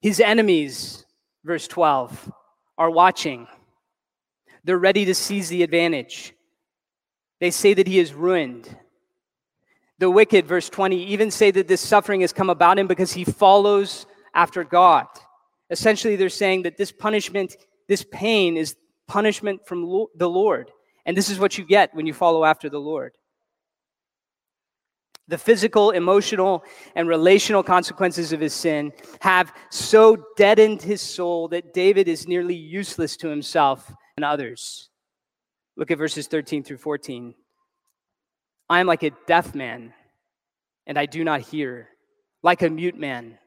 His 0.00 0.20
enemies, 0.20 1.04
verse 1.46 1.68
12, 1.68 2.32
are 2.76 2.90
watching. 2.90 3.46
They're 4.64 4.76
ready 4.76 5.04
to 5.04 5.14
seize 5.14 5.48
the 5.48 5.62
advantage. 5.62 6.34
They 7.40 7.50
say 7.50 7.72
that 7.74 7.86
he 7.86 7.98
is 7.98 8.12
ruined. 8.12 8.76
The 9.98 10.10
wicked, 10.10 10.46
verse 10.46 10.68
20, 10.68 11.04
even 11.04 11.30
say 11.30 11.50
that 11.52 11.68
this 11.68 11.80
suffering 11.80 12.20
has 12.20 12.32
come 12.32 12.50
about 12.50 12.78
him 12.78 12.86
because 12.86 13.12
he 13.12 13.24
follows 13.24 14.06
after 14.34 14.64
God. 14.64 15.06
Essentially, 15.70 16.16
they're 16.16 16.28
saying 16.28 16.62
that 16.62 16.76
this 16.76 16.92
punishment, 16.92 17.56
this 17.88 18.04
pain, 18.10 18.56
is 18.56 18.76
punishment 19.06 19.66
from 19.66 20.06
the 20.14 20.28
Lord. 20.28 20.70
And 21.06 21.16
this 21.16 21.30
is 21.30 21.38
what 21.38 21.56
you 21.56 21.64
get 21.64 21.94
when 21.94 22.06
you 22.06 22.12
follow 22.12 22.44
after 22.44 22.68
the 22.68 22.80
Lord. 22.80 23.12
The 25.28 25.38
physical, 25.38 25.90
emotional, 25.90 26.64
and 26.94 27.08
relational 27.08 27.62
consequences 27.62 28.32
of 28.32 28.40
his 28.40 28.54
sin 28.54 28.92
have 29.20 29.52
so 29.70 30.16
deadened 30.36 30.82
his 30.82 31.00
soul 31.00 31.48
that 31.48 31.74
David 31.74 32.06
is 32.06 32.28
nearly 32.28 32.54
useless 32.54 33.16
to 33.18 33.28
himself 33.28 33.92
and 34.16 34.24
others. 34.24 34.88
Look 35.76 35.90
at 35.90 35.98
verses 35.98 36.28
13 36.28 36.62
through 36.62 36.78
14. 36.78 37.34
I 38.68 38.80
am 38.80 38.86
like 38.86 39.02
a 39.02 39.10
deaf 39.26 39.54
man, 39.54 39.92
and 40.86 40.98
I 40.98 41.06
do 41.06 41.24
not 41.24 41.40
hear, 41.40 41.88
like 42.42 42.62
a 42.62 42.70
mute 42.70 42.98
man. 42.98 43.38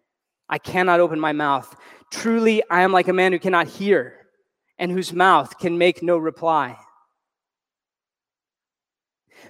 I 0.49 0.57
cannot 0.57 0.99
open 0.99 1.19
my 1.19 1.31
mouth. 1.31 1.75
Truly, 2.11 2.61
I 2.69 2.81
am 2.81 2.91
like 2.91 3.07
a 3.07 3.13
man 3.13 3.31
who 3.31 3.39
cannot 3.39 3.67
hear, 3.67 4.27
and 4.77 4.91
whose 4.91 5.13
mouth 5.13 5.57
can 5.59 5.77
make 5.77 6.03
no 6.03 6.17
reply. 6.17 6.77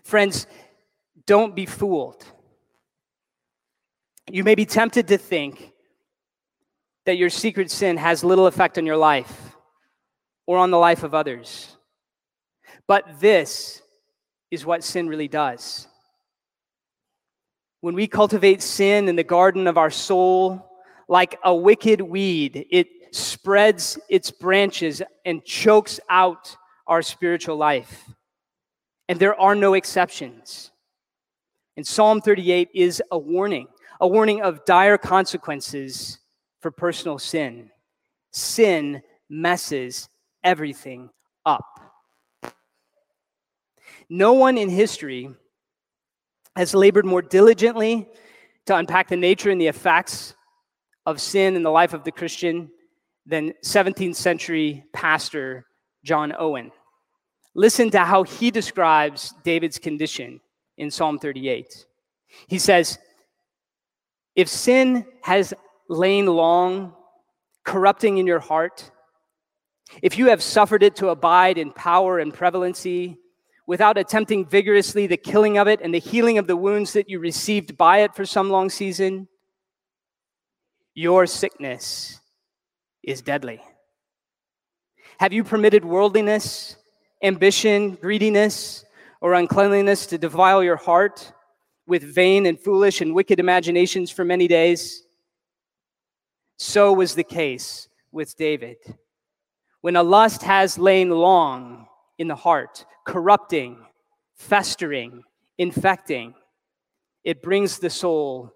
Friends, 0.03 0.47
don't 1.29 1.55
be 1.55 1.67
fooled. 1.67 2.25
You 4.31 4.43
may 4.43 4.55
be 4.55 4.65
tempted 4.65 5.09
to 5.09 5.17
think 5.19 5.73
that 7.05 7.17
your 7.17 7.29
secret 7.29 7.69
sin 7.69 7.97
has 7.97 8.23
little 8.23 8.47
effect 8.47 8.79
on 8.79 8.85
your 8.87 8.97
life 8.97 9.55
or 10.47 10.57
on 10.57 10.71
the 10.71 10.79
life 10.79 11.03
of 11.03 11.13
others. 11.13 11.77
But 12.87 13.19
this 13.19 13.79
is 14.49 14.65
what 14.65 14.83
sin 14.83 15.07
really 15.07 15.27
does. 15.27 15.87
When 17.81 17.93
we 17.93 18.07
cultivate 18.07 18.63
sin 18.63 19.07
in 19.07 19.15
the 19.15 19.23
garden 19.23 19.67
of 19.67 19.77
our 19.77 19.91
soul, 19.91 20.67
like 21.07 21.37
a 21.43 21.53
wicked 21.53 22.01
weed, 22.01 22.65
it 22.71 22.87
spreads 23.11 23.99
its 24.09 24.31
branches 24.31 25.03
and 25.25 25.45
chokes 25.45 25.99
out 26.09 26.57
our 26.87 27.03
spiritual 27.03 27.55
life. 27.55 28.09
And 29.07 29.19
there 29.19 29.39
are 29.39 29.53
no 29.53 29.75
exceptions. 29.75 30.68
And 31.79 31.87
Psalm 31.87 32.19
38 32.19 32.71
is 32.73 33.01
a 33.09 33.17
warning, 33.17 33.69
a 34.01 34.05
warning 34.05 34.41
of 34.41 34.65
dire 34.65 34.97
consequences 34.97 36.19
for 36.59 36.71
personal 36.71 37.17
sin. 37.17 37.71
Sin 38.33 39.01
messes 39.29 40.09
everything 40.43 41.09
up. 41.45 41.63
No 44.09 44.33
one 44.33 44.57
in 44.57 44.67
history 44.67 45.33
has 46.57 46.75
labored 46.75 47.05
more 47.05 47.21
diligently 47.21 48.09
to 48.65 48.75
unpack 48.75 49.07
the 49.07 49.15
nature 49.15 49.49
and 49.49 49.61
the 49.61 49.67
effects 49.67 50.35
of 51.05 51.21
sin 51.21 51.55
in 51.55 51.63
the 51.63 51.71
life 51.71 51.93
of 51.93 52.03
the 52.03 52.11
Christian 52.11 52.69
than 53.25 53.53
17th 53.63 54.17
century 54.17 54.83
pastor 54.91 55.65
John 56.03 56.33
Owen. 56.37 56.73
Listen 57.55 57.89
to 57.91 57.99
how 57.99 58.23
he 58.23 58.51
describes 58.51 59.33
David's 59.45 59.79
condition 59.79 60.41
in 60.79 60.89
Psalm 60.89 61.19
38. 61.19 61.85
He 62.47 62.57
says, 62.57 62.97
If 64.35 64.47
sin 64.47 65.05
has 65.21 65.53
lain 65.87 66.25
long, 66.25 66.93
corrupting 67.63 68.17
in 68.17 68.25
your 68.25 68.39
heart, 68.39 68.89
if 70.01 70.17
you 70.17 70.27
have 70.27 70.41
suffered 70.41 70.81
it 70.81 70.95
to 70.97 71.09
abide 71.09 71.57
in 71.57 71.71
power 71.71 72.19
and 72.19 72.33
prevalency, 72.33 73.17
without 73.67 73.97
attempting 73.99 74.45
vigorously 74.45 75.05
the 75.05 75.17
killing 75.17 75.59
of 75.59 75.67
it 75.67 75.79
and 75.81 75.93
the 75.93 75.99
healing 75.99 76.39
of 76.39 76.47
the 76.47 76.57
wounds 76.57 76.93
that 76.93 77.07
you 77.07 77.19
received 77.19 77.77
by 77.77 77.99
it 77.99 78.15
for 78.15 78.25
some 78.25 78.49
long 78.49 78.69
season, 78.69 79.27
your 80.95 81.27
sickness 81.27 82.19
is 83.03 83.21
deadly. 83.21 83.61
Have 85.19 85.33
you 85.33 85.43
permitted 85.43 85.85
worldliness, 85.85 86.77
ambition, 87.21 87.95
greediness, 87.95 88.85
or 89.21 89.33
uncleanliness 89.33 90.05
to 90.07 90.17
defile 90.17 90.63
your 90.63 90.75
heart 90.75 91.33
with 91.87 92.03
vain 92.03 92.45
and 92.45 92.59
foolish 92.59 93.01
and 93.01 93.13
wicked 93.13 93.39
imaginations 93.39 94.11
for 94.11 94.23
many 94.23 94.47
days? 94.47 95.03
So 96.57 96.93
was 96.93 97.15
the 97.15 97.23
case 97.23 97.87
with 98.11 98.37
David. 98.37 98.77
When 99.81 99.95
a 99.95 100.03
lust 100.03 100.43
has 100.43 100.77
lain 100.77 101.09
long 101.09 101.87
in 102.17 102.27
the 102.27 102.35
heart, 102.35 102.85
corrupting, 103.05 103.77
festering, 104.35 105.23
infecting, 105.57 106.33
it 107.23 107.41
brings 107.41 107.79
the 107.79 107.89
soul 107.89 108.51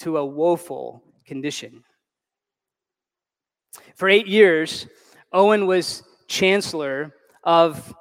to 0.00 0.18
a 0.18 0.24
woeful 0.24 1.02
condition. 1.26 1.82
For 3.94 4.08
eight 4.08 4.26
years, 4.26 4.86
Owen 5.32 5.66
was 5.66 6.02
chancellor 6.28 7.14
of 7.44 7.94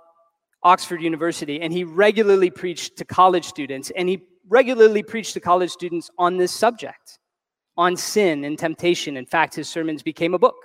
Oxford 0.66 1.00
University, 1.00 1.62
and 1.62 1.72
he 1.72 1.84
regularly 1.84 2.50
preached 2.50 2.98
to 2.98 3.06
college 3.06 3.46
students, 3.46 3.92
and 3.96 4.10
he 4.10 4.24
regularly 4.50 5.04
preached 5.04 5.34
to 5.36 5.40
college 5.40 5.70
students 5.70 6.10
on 6.18 6.38
this 6.38 6.52
subject, 6.52 7.20
on 7.78 7.96
sin 7.96 8.44
and 8.44 8.58
temptation. 8.58 9.16
In 9.16 9.28
fact, 9.28 9.54
his 9.54 9.70
sermons 9.70 10.02
became 10.02 10.34
a 10.34 10.40
book 10.40 10.56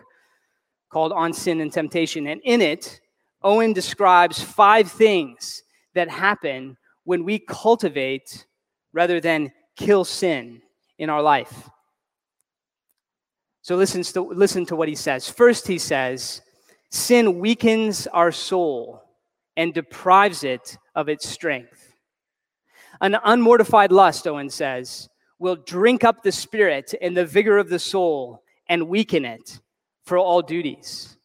called 0.89 1.13
On 1.13 1.35
Sin 1.35 1.61
and 1.61 1.71
Temptation, 1.71 2.27
and 2.29 2.41
in 2.45 2.63
it, 2.63 2.99
Owen 3.43 3.75
describes 3.75 4.43
five 4.43 4.91
things 4.91 5.63
that 5.95 6.09
happen 6.09 6.79
when 7.05 7.23
we 7.23 7.39
cultivate 7.39 8.47
rather 8.95 9.21
than 9.21 9.53
kill 9.77 10.05
sin 10.07 10.63
in 10.99 11.11
our 11.11 11.23
life. 11.23 11.69
So 13.61 13.77
listen 13.77 14.03
to, 14.03 14.23
listen 14.23 14.65
to 14.67 14.77
what 14.77 14.89
he 14.89 14.95
says. 14.95 15.29
First, 15.29 15.67
he 15.67 15.79
says, 15.79 16.41
Sin 16.91 17.39
weakens 17.39 18.07
our 18.09 18.33
soul 18.33 19.03
and 19.61 19.75
deprives 19.75 20.43
it 20.43 20.79
of 20.95 21.11
its 21.11 21.29
strength. 21.29 21.93
An 23.03 23.19
unmortified 23.27 23.93
lust, 23.93 24.27
Owen 24.27 24.49
says, 24.49 25.11
will 25.39 25.57
drink 25.57 26.03
up 26.03 26.23
the 26.23 26.33
spirit 26.33 26.95
and 27.03 27.15
the 27.15 27.27
vigor 27.27 27.59
of 27.59 27.69
the 27.69 27.79
soul 27.79 28.43
and 28.71 28.89
weaken 28.89 29.27
it 29.27 29.61
for 30.07 30.17
all 30.17 30.41
duties. 30.41 31.19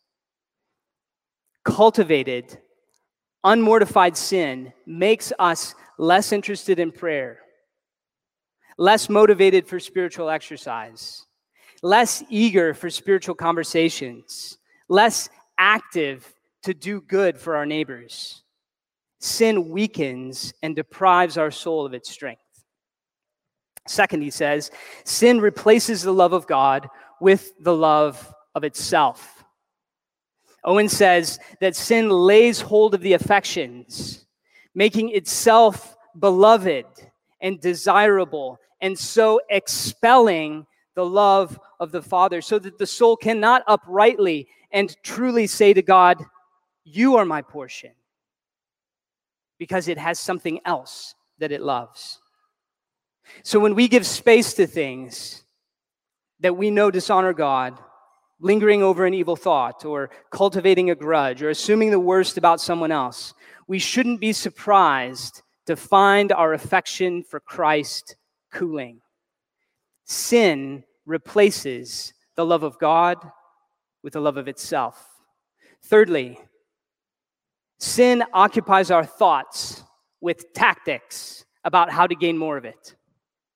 Cultivated, 1.64 2.60
unmortified 3.46 4.18
sin 4.18 4.74
makes 4.86 5.32
us 5.40 5.74
less 5.98 6.34
interested 6.34 6.78
in 6.78 6.92
prayer, 6.92 7.40
less 8.78 9.08
motivated 9.08 9.66
for 9.66 9.80
spiritual 9.80 10.30
exercise, 10.30 11.26
less 11.82 12.22
eager 12.30 12.74
for 12.74 12.90
spiritual 12.90 13.36
conversations, 13.36 14.58
less 14.90 15.30
active 15.58 16.35
to 16.66 16.74
do 16.74 17.02
good 17.02 17.38
for 17.38 17.56
our 17.56 17.66
neighbors. 17.66 18.44
Sin 19.20 19.70
weakens 19.70 20.54
and 20.62 20.76
deprives 20.76 21.38
our 21.38 21.52
soul 21.52 21.86
of 21.86 21.94
its 21.94 22.10
strength. 22.10 22.42
Second, 23.88 24.22
he 24.22 24.32
says, 24.32 24.72
sin 25.04 25.40
replaces 25.40 26.02
the 26.02 26.14
love 26.14 26.34
of 26.34 26.48
God 26.48 26.90
with 27.22 27.54
the 27.60 27.76
love 27.76 28.34
of 28.56 28.64
itself. 28.64 29.44
Owen 30.64 30.90
says 30.90 31.40
that 31.62 31.76
sin 31.76 32.10
lays 32.10 32.62
hold 32.62 32.96
of 32.96 33.02
the 33.02 33.14
affections, 33.14 34.26
making 34.74 35.12
itself 35.12 35.96
beloved 36.18 36.86
and 37.42 37.62
desirable, 37.62 38.58
and 38.82 38.98
so 38.98 39.40
expelling 39.50 40.66
the 40.96 41.06
love 41.06 41.60
of 41.80 41.92
the 41.92 42.02
Father, 42.02 42.42
so 42.42 42.58
that 42.58 42.80
the 42.80 42.88
soul 42.88 43.16
cannot 43.16 43.64
uprightly 43.68 44.48
and 44.72 44.96
truly 45.04 45.46
say 45.46 45.74
to 45.74 45.84
God, 45.84 46.26
You 46.86 47.18
are 47.18 47.26
my 47.26 47.42
portion, 47.42 47.92
because 49.58 49.88
it 49.88 49.98
has 49.98 50.20
something 50.20 50.60
else 50.64 51.16
that 51.40 51.52
it 51.52 51.62
loves. 51.62 52.20
So 53.44 53.60
when 53.60 53.74
we 53.74 53.88
give 53.88 54.06
space 54.06 54.54
to 54.54 54.68
things 54.68 55.44
that 56.42 56.56
we 56.56 56.70
know 56.70 56.92
dishonor 56.92 57.34
God, 57.34 57.80
lingering 58.40 58.84
over 58.84 59.06
an 59.06 59.16
evil 59.16 59.36
thought, 59.36 59.84
or 59.84 60.12
cultivating 60.30 60.92
a 60.92 60.96
grudge, 60.96 61.42
or 61.42 61.50
assuming 61.50 61.90
the 61.90 62.00
worst 62.00 62.38
about 62.38 62.62
someone 62.62 62.92
else, 62.92 63.34
we 63.68 63.80
shouldn't 63.80 64.20
be 64.20 64.32
surprised 64.32 65.42
to 65.66 65.76
find 65.76 66.32
our 66.32 66.54
affection 66.54 67.24
for 67.24 67.40
Christ 67.40 68.16
cooling. 68.52 69.02
Sin 70.06 70.84
replaces 71.06 72.14
the 72.36 72.46
love 72.46 72.62
of 72.62 72.78
God 72.78 73.18
with 74.04 74.14
the 74.14 74.22
love 74.22 74.38
of 74.38 74.48
itself. 74.48 75.10
Thirdly, 75.84 76.40
sin 77.80 78.24
occupies 78.34 78.92
our 78.92 79.06
thoughts 79.06 79.84
with 80.22 80.54
tactics 80.54 81.46
about 81.64 81.92
how 81.92 82.08
to 82.08 82.16
gain 82.16 82.38
more 82.38 82.58
of 82.58 82.66
it. 82.66 82.96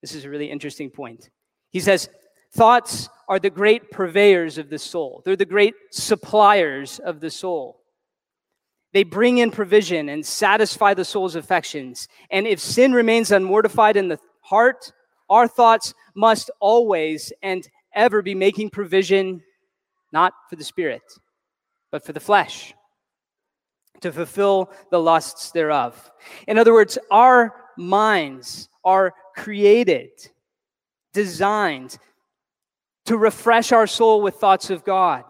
This 0.01 0.15
is 0.15 0.25
a 0.25 0.29
really 0.29 0.49
interesting 0.49 0.89
point. 0.89 1.29
He 1.71 1.79
says, 1.79 2.09
Thoughts 2.51 3.09
are 3.27 3.39
the 3.39 3.51
great 3.51 3.91
purveyors 3.91 4.57
of 4.57 4.69
the 4.69 4.79
soul, 4.79 5.21
they're 5.23 5.35
the 5.35 5.45
great 5.45 5.75
suppliers 5.91 6.99
of 6.99 7.19
the 7.19 7.29
soul. 7.29 7.79
They 8.91 9.03
bring 9.03 9.38
in 9.38 9.51
provision 9.51 10.09
and 10.09 10.25
satisfy 10.25 10.95
the 10.95 11.05
soul's 11.05 11.35
affections. 11.35 12.07
And 12.31 12.47
if 12.47 12.59
sin 12.59 12.91
remains 12.91 13.29
unmortified 13.29 13.95
in 13.95 14.07
the 14.07 14.19
heart, 14.41 14.91
our 15.29 15.47
thoughts 15.47 15.93
must 16.15 16.49
always 16.59 17.31
and 17.43 17.67
ever 17.93 18.23
be 18.23 18.33
making 18.33 18.71
provision 18.71 19.43
not 20.11 20.33
for 20.49 20.55
the 20.55 20.63
spirit, 20.63 21.03
but 21.91 22.03
for 22.03 22.13
the 22.13 22.19
flesh, 22.19 22.73
to 24.01 24.11
fulfill 24.11 24.71
the 24.91 24.99
lusts 24.99 25.51
thereof. 25.51 26.11
In 26.47 26.57
other 26.57 26.73
words, 26.73 26.97
our 27.11 27.55
minds 27.77 28.69
are 28.83 29.13
created, 29.35 30.09
designed 31.13 31.97
to 33.05 33.17
refresh 33.17 33.71
our 33.71 33.87
soul 33.87 34.21
with 34.21 34.35
thoughts 34.35 34.69
of 34.69 34.83
God, 34.83 35.23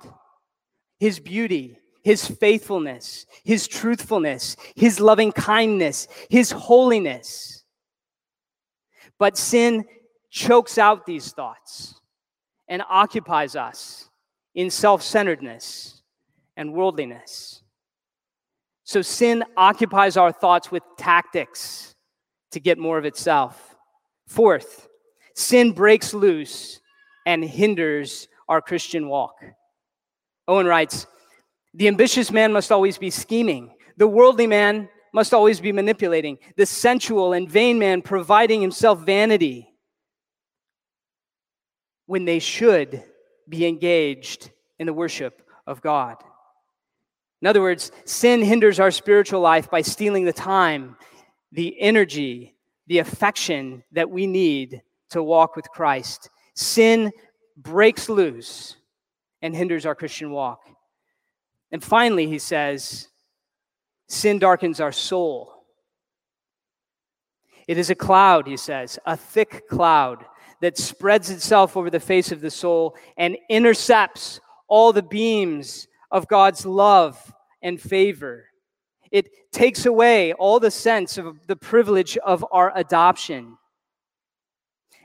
His 0.99 1.19
beauty, 1.19 1.77
His 2.03 2.27
faithfulness, 2.27 3.25
His 3.43 3.67
truthfulness, 3.67 4.55
His 4.75 4.99
loving 4.99 5.31
kindness, 5.31 6.07
His 6.29 6.51
holiness. 6.51 7.63
But 9.17 9.37
sin 9.37 9.85
chokes 10.29 10.77
out 10.77 11.05
these 11.05 11.31
thoughts 11.31 11.99
and 12.67 12.83
occupies 12.89 13.55
us 13.55 14.09
in 14.55 14.69
self 14.69 15.01
centeredness 15.01 16.01
and 16.55 16.73
worldliness. 16.73 17.63
So 18.89 19.03
sin 19.03 19.43
occupies 19.55 20.17
our 20.17 20.31
thoughts 20.31 20.71
with 20.71 20.81
tactics 20.97 21.93
to 22.49 22.59
get 22.59 22.79
more 22.79 22.97
of 22.97 23.05
itself. 23.05 23.75
Fourth, 24.25 24.87
sin 25.35 25.73
breaks 25.73 26.11
loose 26.11 26.81
and 27.23 27.43
hinders 27.43 28.27
our 28.47 28.63
Christian 28.63 29.07
walk. 29.07 29.43
Owen 30.47 30.65
writes 30.65 31.05
The 31.75 31.87
ambitious 31.87 32.31
man 32.31 32.51
must 32.51 32.71
always 32.71 32.97
be 32.97 33.11
scheming, 33.11 33.75
the 33.97 34.07
worldly 34.07 34.47
man 34.47 34.89
must 35.13 35.35
always 35.35 35.59
be 35.59 35.71
manipulating, 35.71 36.39
the 36.57 36.65
sensual 36.65 37.33
and 37.33 37.47
vain 37.47 37.77
man 37.77 38.01
providing 38.01 38.59
himself 38.59 39.01
vanity 39.05 39.69
when 42.07 42.25
they 42.25 42.39
should 42.39 43.03
be 43.47 43.67
engaged 43.67 44.49
in 44.79 44.87
the 44.87 44.93
worship 44.93 45.43
of 45.67 45.79
God. 45.79 46.23
In 47.41 47.47
other 47.47 47.61
words, 47.61 47.91
sin 48.05 48.41
hinders 48.41 48.79
our 48.79 48.91
spiritual 48.91 49.39
life 49.39 49.69
by 49.69 49.81
stealing 49.81 50.25
the 50.25 50.33
time, 50.33 50.97
the 51.51 51.79
energy, 51.79 52.55
the 52.87 52.99
affection 52.99 53.83
that 53.93 54.09
we 54.09 54.27
need 54.27 54.81
to 55.11 55.23
walk 55.23 55.55
with 55.55 55.69
Christ. 55.69 56.29
Sin 56.55 57.11
breaks 57.55 58.09
loose 58.09 58.75
and 59.41 59.55
hinders 59.55 59.85
our 59.85 59.95
Christian 59.95 60.31
walk. 60.31 60.59
And 61.71 61.83
finally, 61.83 62.27
he 62.27 62.39
says, 62.39 63.07
sin 64.07 64.39
darkens 64.39 64.81
our 64.81 64.91
soul. 64.91 65.53
It 67.67 67.77
is 67.77 67.89
a 67.89 67.95
cloud, 67.95 68.47
he 68.47 68.57
says, 68.57 68.97
a 69.05 69.15
thick 69.15 69.69
cloud 69.69 70.25
that 70.61 70.77
spreads 70.77 71.29
itself 71.29 71.77
over 71.77 71.89
the 71.89 71.99
face 71.99 72.31
of 72.31 72.41
the 72.41 72.49
soul 72.49 72.97
and 73.15 73.37
intercepts 73.49 74.41
all 74.67 74.91
the 74.91 75.03
beams 75.03 75.87
of 76.11 76.27
God's 76.27 76.65
love 76.65 77.33
and 77.61 77.79
favor. 77.79 78.45
It 79.11 79.51
takes 79.51 79.85
away 79.85 80.33
all 80.33 80.59
the 80.59 80.71
sense 80.71 81.17
of 81.17 81.47
the 81.47 81.55
privilege 81.55 82.17
of 82.17 82.45
our 82.51 82.71
adoption. 82.75 83.57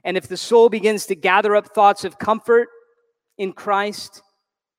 And 0.05 0.17
if 0.17 0.29
the 0.29 0.37
soul 0.37 0.69
begins 0.69 1.07
to 1.07 1.15
gather 1.15 1.57
up 1.57 1.75
thoughts 1.75 2.05
of 2.05 2.19
comfort 2.19 2.69
in 3.39 3.53
Christ, 3.53 4.23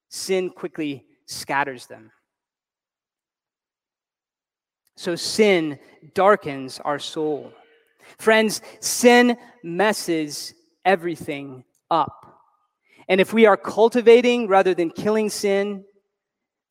sin 0.09 0.51
quickly 0.51 1.05
scatters 1.25 1.87
them. 1.87 2.11
So 4.95 5.15
sin 5.15 5.79
darkens 6.13 6.79
our 6.79 6.99
soul. 6.99 7.51
Friends, 8.17 8.61
sin 8.79 9.37
messes 9.63 10.53
everything 10.85 11.63
up. 11.89 12.21
And 13.09 13.19
if 13.19 13.33
we 13.33 13.45
are 13.45 13.57
cultivating 13.57 14.47
rather 14.47 14.73
than 14.73 14.89
killing 14.89 15.29
sin, 15.29 15.83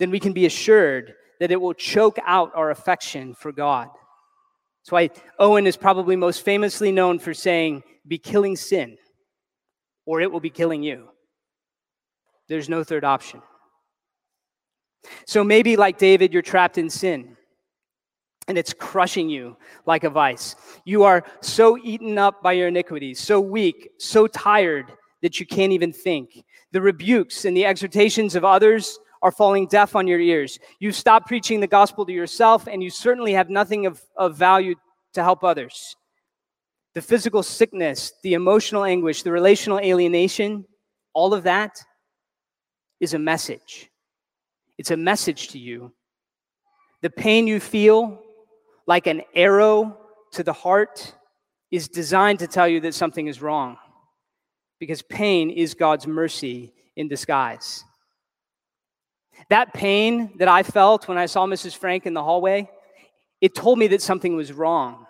then 0.04 0.10
we 0.10 0.20
can 0.20 0.34
be 0.34 0.44
assured 0.44 1.14
that 1.40 1.50
it 1.50 1.58
will 1.58 1.72
choke 1.72 2.18
out 2.26 2.52
our 2.54 2.70
affection 2.70 3.32
for 3.32 3.52
God. 3.52 3.88
That's 4.82 4.92
why 4.92 5.08
Owen 5.38 5.66
is 5.66 5.78
probably 5.78 6.14
most 6.14 6.44
famously 6.44 6.92
known 6.92 7.18
for 7.18 7.32
saying, 7.32 7.82
Be 8.06 8.18
killing 8.18 8.54
sin, 8.54 8.98
or 10.04 10.20
it 10.20 10.30
will 10.30 10.40
be 10.40 10.50
killing 10.50 10.82
you. 10.82 11.08
There's 12.50 12.68
no 12.68 12.84
third 12.84 13.02
option. 13.02 13.40
So 15.26 15.42
maybe, 15.42 15.78
like 15.78 15.96
David, 15.96 16.34
you're 16.34 16.42
trapped 16.42 16.76
in 16.76 16.90
sin 16.90 17.38
and 18.46 18.58
it's 18.58 18.74
crushing 18.74 19.30
you 19.30 19.56
like 19.86 20.04
a 20.04 20.10
vice. 20.10 20.54
You 20.84 21.04
are 21.04 21.24
so 21.40 21.78
eaten 21.78 22.18
up 22.18 22.42
by 22.42 22.52
your 22.52 22.68
iniquities, 22.68 23.20
so 23.20 23.40
weak, 23.40 23.88
so 23.98 24.26
tired 24.26 24.92
that 25.22 25.40
you 25.40 25.46
can't 25.46 25.72
even 25.72 25.94
think. 25.94 26.44
The 26.72 26.82
rebukes 26.82 27.46
and 27.46 27.56
the 27.56 27.64
exhortations 27.64 28.34
of 28.34 28.44
others 28.44 28.98
are 29.24 29.32
falling 29.32 29.66
deaf 29.66 29.96
on 29.96 30.06
your 30.06 30.20
ears. 30.20 30.60
You 30.78 30.92
stop 30.92 31.26
preaching 31.26 31.58
the 31.58 31.66
gospel 31.66 32.06
to 32.06 32.12
yourself, 32.12 32.68
and 32.68 32.80
you 32.80 32.90
certainly 32.90 33.32
have 33.32 33.50
nothing 33.50 33.86
of, 33.86 34.00
of 34.16 34.36
value 34.36 34.76
to 35.14 35.22
help 35.24 35.42
others. 35.42 35.96
The 36.94 37.02
physical 37.02 37.42
sickness, 37.42 38.12
the 38.22 38.34
emotional 38.34 38.84
anguish, 38.84 39.24
the 39.24 39.32
relational 39.32 39.80
alienation, 39.80 40.64
all 41.12 41.34
of 41.34 41.42
that 41.42 41.82
is 43.00 43.14
a 43.14 43.18
message. 43.18 43.90
It's 44.78 44.92
a 44.92 44.96
message 44.96 45.48
to 45.48 45.58
you. 45.58 45.92
The 47.02 47.10
pain 47.10 47.48
you 47.48 47.58
feel 47.58 48.22
like 48.86 49.08
an 49.08 49.22
arrow 49.34 49.98
to 50.34 50.42
the 50.42 50.52
heart, 50.52 51.14
is 51.70 51.88
designed 51.88 52.38
to 52.40 52.46
tell 52.46 52.68
you 52.68 52.80
that 52.80 52.94
something 52.94 53.26
is 53.26 53.40
wrong. 53.40 53.76
Because 54.78 55.02
pain 55.02 55.50
is 55.50 55.74
God's 55.74 56.06
mercy 56.06 56.72
in 56.96 57.08
disguise. 57.08 57.82
That 59.50 59.74
pain 59.74 60.32
that 60.38 60.48
I 60.48 60.62
felt 60.62 61.08
when 61.08 61.18
I 61.18 61.26
saw 61.26 61.46
Mrs. 61.46 61.76
Frank 61.76 62.06
in 62.06 62.14
the 62.14 62.22
hallway, 62.22 62.68
it 63.40 63.54
told 63.54 63.78
me 63.78 63.86
that 63.88 64.02
something 64.02 64.36
was 64.36 64.52
wrong, 64.52 65.06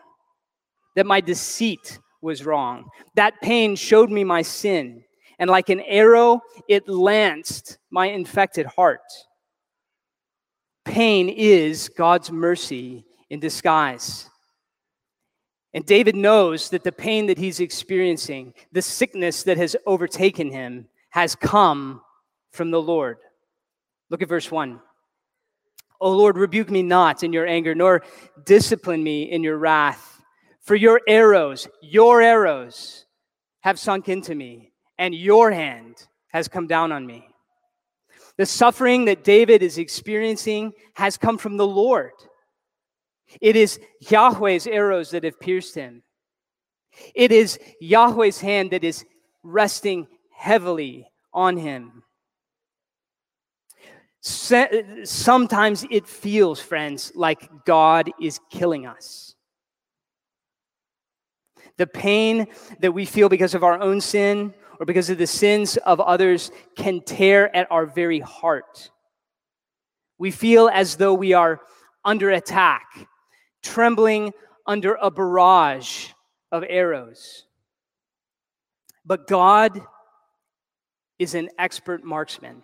that 0.96 1.06
my 1.06 1.20
deceit 1.20 1.98
was 2.20 2.44
wrong. 2.44 2.88
That 3.14 3.40
pain 3.42 3.76
showed 3.76 4.10
me 4.10 4.24
my 4.24 4.42
sin. 4.42 5.04
And 5.38 5.50
like 5.50 5.68
an 5.68 5.80
arrow, 5.80 6.40
it 6.68 6.88
lanced 6.88 7.78
my 7.90 8.06
infected 8.06 8.66
heart. 8.66 9.02
Pain 10.84 11.28
is 11.28 11.88
God's 11.88 12.30
mercy 12.30 13.04
in 13.30 13.40
disguise. 13.40 14.28
And 15.72 15.84
David 15.84 16.14
knows 16.14 16.70
that 16.70 16.84
the 16.84 16.92
pain 16.92 17.26
that 17.26 17.38
he's 17.38 17.58
experiencing, 17.58 18.54
the 18.70 18.82
sickness 18.82 19.42
that 19.42 19.56
has 19.56 19.74
overtaken 19.86 20.50
him, 20.50 20.86
has 21.10 21.34
come 21.34 22.00
from 22.52 22.70
the 22.70 22.80
Lord. 22.80 23.18
Look 24.10 24.22
at 24.22 24.28
verse 24.28 24.50
1. 24.50 24.80
O 26.00 26.10
Lord, 26.10 26.36
rebuke 26.36 26.70
me 26.70 26.82
not 26.82 27.22
in 27.22 27.32
your 27.32 27.46
anger, 27.46 27.74
nor 27.74 28.02
discipline 28.44 29.02
me 29.02 29.30
in 29.30 29.42
your 29.42 29.58
wrath. 29.58 30.20
For 30.60 30.74
your 30.74 31.00
arrows, 31.08 31.68
your 31.82 32.20
arrows 32.22 33.06
have 33.60 33.78
sunk 33.78 34.08
into 34.08 34.34
me, 34.34 34.72
and 34.98 35.14
your 35.14 35.50
hand 35.50 36.06
has 36.28 36.48
come 36.48 36.66
down 36.66 36.92
on 36.92 37.06
me. 37.06 37.28
The 38.36 38.46
suffering 38.46 39.04
that 39.06 39.24
David 39.24 39.62
is 39.62 39.78
experiencing 39.78 40.72
has 40.94 41.16
come 41.16 41.38
from 41.38 41.56
the 41.56 41.66
Lord. 41.66 42.12
It 43.40 43.56
is 43.56 43.80
Yahweh's 44.00 44.66
arrows 44.66 45.10
that 45.10 45.24
have 45.24 45.40
pierced 45.40 45.74
him. 45.74 46.02
It 47.14 47.32
is 47.32 47.58
Yahweh's 47.80 48.40
hand 48.40 48.70
that 48.70 48.84
is 48.84 49.04
resting 49.42 50.06
heavily 50.36 51.06
on 51.32 51.56
him. 51.56 52.03
Sometimes 54.24 55.84
it 55.90 56.06
feels, 56.06 56.58
friends, 56.58 57.12
like 57.14 57.64
God 57.66 58.10
is 58.18 58.40
killing 58.50 58.86
us. 58.86 59.34
The 61.76 61.86
pain 61.86 62.46
that 62.80 62.92
we 62.92 63.04
feel 63.04 63.28
because 63.28 63.54
of 63.54 63.62
our 63.62 63.78
own 63.78 64.00
sin 64.00 64.54
or 64.80 64.86
because 64.86 65.10
of 65.10 65.18
the 65.18 65.26
sins 65.26 65.76
of 65.76 66.00
others 66.00 66.50
can 66.74 67.02
tear 67.02 67.54
at 67.54 67.70
our 67.70 67.84
very 67.84 68.20
heart. 68.20 68.90
We 70.16 70.30
feel 70.30 70.70
as 70.72 70.96
though 70.96 71.14
we 71.14 71.34
are 71.34 71.60
under 72.02 72.30
attack, 72.30 72.86
trembling 73.62 74.32
under 74.66 74.94
a 74.94 75.10
barrage 75.10 76.08
of 76.50 76.64
arrows. 76.66 77.44
But 79.04 79.26
God 79.26 79.82
is 81.18 81.34
an 81.34 81.50
expert 81.58 82.04
marksman. 82.04 82.62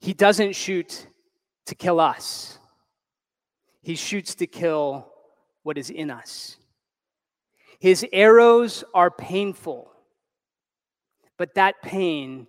He 0.00 0.12
doesn't 0.14 0.54
shoot 0.54 1.06
to 1.66 1.74
kill 1.74 2.00
us, 2.00 2.58
He 3.82 3.94
shoots 3.94 4.34
to 4.36 4.46
kill 4.46 5.12
what 5.62 5.78
is 5.78 5.90
in 5.90 6.10
us. 6.10 6.56
His 7.78 8.06
arrows 8.12 8.84
are 8.94 9.10
painful, 9.10 9.90
but 11.36 11.54
that 11.54 11.82
pain 11.82 12.46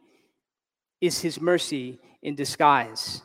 is 1.01 1.21
His 1.21 1.41
mercy 1.41 1.99
in 2.21 2.35
disguise. 2.35 3.21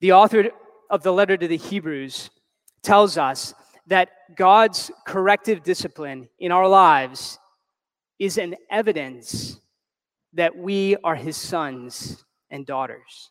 The 0.00 0.12
author 0.12 0.50
of 0.88 1.02
the 1.02 1.12
letter 1.12 1.36
to 1.36 1.48
the 1.48 1.56
Hebrews 1.56 2.30
tells 2.82 3.18
us 3.18 3.54
that 3.86 4.10
God's 4.36 4.90
corrective 5.06 5.62
discipline 5.62 6.28
in 6.38 6.52
our 6.52 6.68
lives 6.68 7.38
is 8.18 8.38
an 8.38 8.54
evidence 8.70 9.60
that 10.32 10.56
we 10.56 10.96
are 11.02 11.16
his 11.16 11.36
sons 11.36 12.24
and 12.50 12.66
daughters. 12.66 13.30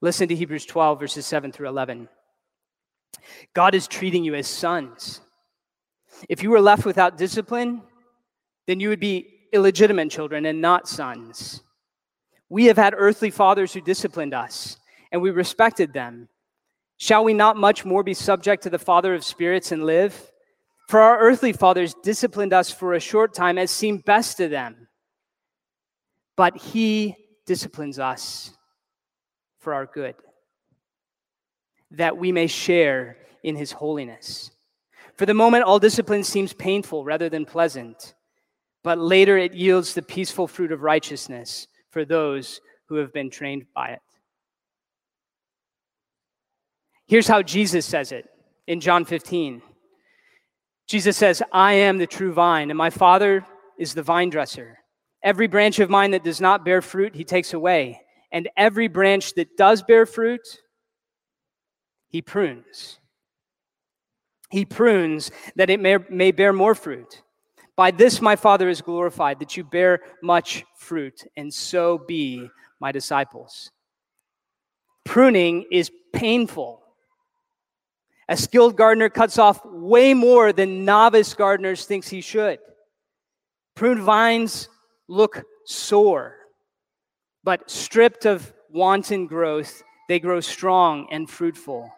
Listen 0.00 0.28
to 0.28 0.34
Hebrews 0.34 0.66
12, 0.66 1.00
verses 1.00 1.26
7 1.26 1.52
through 1.52 1.68
11. 1.68 2.08
God 3.54 3.74
is 3.74 3.86
treating 3.86 4.24
you 4.24 4.34
as 4.34 4.46
sons. 4.46 5.20
If 6.28 6.42
you 6.42 6.50
were 6.50 6.60
left 6.60 6.84
without 6.84 7.18
discipline, 7.18 7.82
then 8.66 8.80
you 8.80 8.88
would 8.88 9.00
be 9.00 9.40
illegitimate 9.52 10.10
children 10.10 10.46
and 10.46 10.60
not 10.60 10.88
sons. 10.88 11.62
We 12.48 12.66
have 12.66 12.76
had 12.76 12.94
earthly 12.96 13.30
fathers 13.30 13.72
who 13.72 13.80
disciplined 13.80 14.34
us, 14.34 14.76
and 15.12 15.20
we 15.20 15.30
respected 15.30 15.92
them. 15.92 16.28
Shall 16.96 17.24
we 17.24 17.34
not 17.34 17.56
much 17.56 17.84
more 17.84 18.02
be 18.02 18.14
subject 18.14 18.62
to 18.64 18.70
the 18.70 18.78
Father 18.78 19.14
of 19.14 19.24
spirits 19.24 19.72
and 19.72 19.84
live? 19.84 20.30
For 20.88 21.00
our 21.00 21.18
earthly 21.18 21.52
fathers 21.52 21.94
disciplined 22.02 22.52
us 22.52 22.70
for 22.70 22.94
a 22.94 23.00
short 23.00 23.32
time 23.32 23.58
as 23.58 23.70
seemed 23.70 24.04
best 24.04 24.36
to 24.38 24.48
them, 24.48 24.88
but 26.36 26.56
He 26.56 27.16
disciplines 27.50 27.98
us 27.98 28.56
for 29.58 29.74
our 29.74 29.84
good, 29.84 30.14
that 31.90 32.16
we 32.16 32.30
may 32.30 32.46
share 32.46 33.16
in 33.42 33.56
His 33.56 33.72
holiness. 33.72 34.52
For 35.16 35.26
the 35.26 35.34
moment, 35.34 35.64
all 35.64 35.80
discipline 35.80 36.22
seems 36.22 36.52
painful 36.52 37.04
rather 37.04 37.28
than 37.28 37.44
pleasant, 37.44 38.14
but 38.84 39.00
later 39.00 39.36
it 39.36 39.52
yields 39.52 39.94
the 39.94 40.00
peaceful 40.02 40.46
fruit 40.46 40.70
of 40.70 40.82
righteousness 40.82 41.66
for 41.90 42.04
those 42.04 42.60
who 42.86 42.94
have 42.98 43.12
been 43.12 43.30
trained 43.30 43.64
by 43.74 43.88
it. 43.88 44.02
Here's 47.08 47.26
how 47.26 47.42
Jesus 47.42 47.84
says 47.84 48.12
it 48.12 48.30
in 48.68 48.78
John 48.78 49.04
15. 49.04 49.60
Jesus 50.86 51.16
says, 51.16 51.42
I 51.50 51.72
am 51.72 51.98
the 51.98 52.06
true 52.06 52.32
vine, 52.32 52.70
and 52.70 52.78
my 52.78 52.90
Father 52.90 53.44
is 53.76 53.92
the 53.94 54.04
vine 54.04 54.30
dresser. 54.30 54.79
Every 55.22 55.46
branch 55.46 55.78
of 55.78 55.90
mine 55.90 56.12
that 56.12 56.24
does 56.24 56.40
not 56.40 56.64
bear 56.64 56.80
fruit, 56.80 57.14
he 57.14 57.24
takes 57.24 57.52
away. 57.52 58.00
And 58.32 58.48
every 58.56 58.88
branch 58.88 59.34
that 59.34 59.56
does 59.56 59.82
bear 59.82 60.06
fruit, 60.06 60.40
he 62.08 62.22
prunes. 62.22 62.98
He 64.50 64.64
prunes 64.64 65.30
that 65.56 65.70
it 65.70 65.80
may, 65.80 65.98
may 66.08 66.32
bear 66.32 66.52
more 66.52 66.74
fruit. 66.74 67.22
By 67.76 67.90
this 67.90 68.20
my 68.20 68.36
Father 68.36 68.68
is 68.68 68.82
glorified, 68.82 69.38
that 69.40 69.56
you 69.56 69.64
bear 69.64 70.00
much 70.22 70.64
fruit, 70.76 71.24
and 71.36 71.52
so 71.52 71.98
be 71.98 72.48
my 72.80 72.92
disciples. 72.92 73.70
Pruning 75.04 75.64
is 75.70 75.90
painful. 76.12 76.82
A 78.28 78.36
skilled 78.36 78.76
gardener 78.76 79.08
cuts 79.08 79.38
off 79.38 79.60
way 79.64 80.14
more 80.14 80.52
than 80.52 80.84
novice 80.84 81.34
gardeners 81.34 81.84
thinks 81.84 82.08
he 82.08 82.20
should. 82.20 82.58
Pruned 83.74 84.02
vines 84.02 84.68
look 85.10 85.44
sore, 85.66 86.36
but 87.42 87.68
stripped 87.68 88.26
of 88.26 88.52
wanton 88.70 89.26
growth, 89.26 89.82
they 90.08 90.20
grow 90.20 90.40
strong 90.40 91.08
and 91.10 91.28
fruitful. 91.28 91.92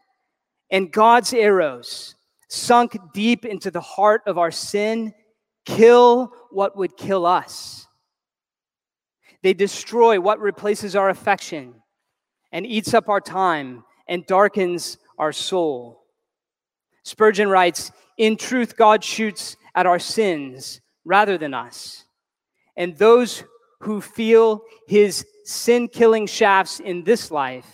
And 0.70 0.90
God's 0.90 1.34
arrows, 1.34 2.14
sunk 2.48 2.96
deep 3.12 3.44
into 3.44 3.70
the 3.70 3.82
heart 3.82 4.22
of 4.26 4.38
our 4.38 4.50
sin, 4.50 5.12
kill 5.66 6.32
what 6.50 6.76
would 6.76 6.96
kill 6.96 7.26
us. 7.26 7.86
They 9.42 9.52
destroy 9.52 10.18
what 10.18 10.40
replaces 10.40 10.96
our 10.96 11.10
affection 11.10 11.74
and 12.50 12.66
eats 12.66 12.94
up 12.94 13.08
our 13.10 13.20
time 13.20 13.84
and 14.08 14.26
darkens 14.26 14.96
our 15.18 15.32
soul. 15.32 16.02
Spurgeon 17.04 17.48
writes 17.50 17.92
In 18.16 18.36
truth, 18.36 18.76
God 18.76 19.04
shoots 19.04 19.56
at 19.74 19.84
our 19.84 19.98
sins 19.98 20.80
rather 21.04 21.36
than 21.36 21.52
us. 21.52 22.04
And 22.76 22.96
those 22.96 23.44
who 23.80 24.00
feel 24.00 24.62
his 24.86 25.26
sin 25.44 25.88
killing 25.88 26.26
shafts 26.26 26.80
in 26.80 27.04
this 27.04 27.30
life 27.30 27.66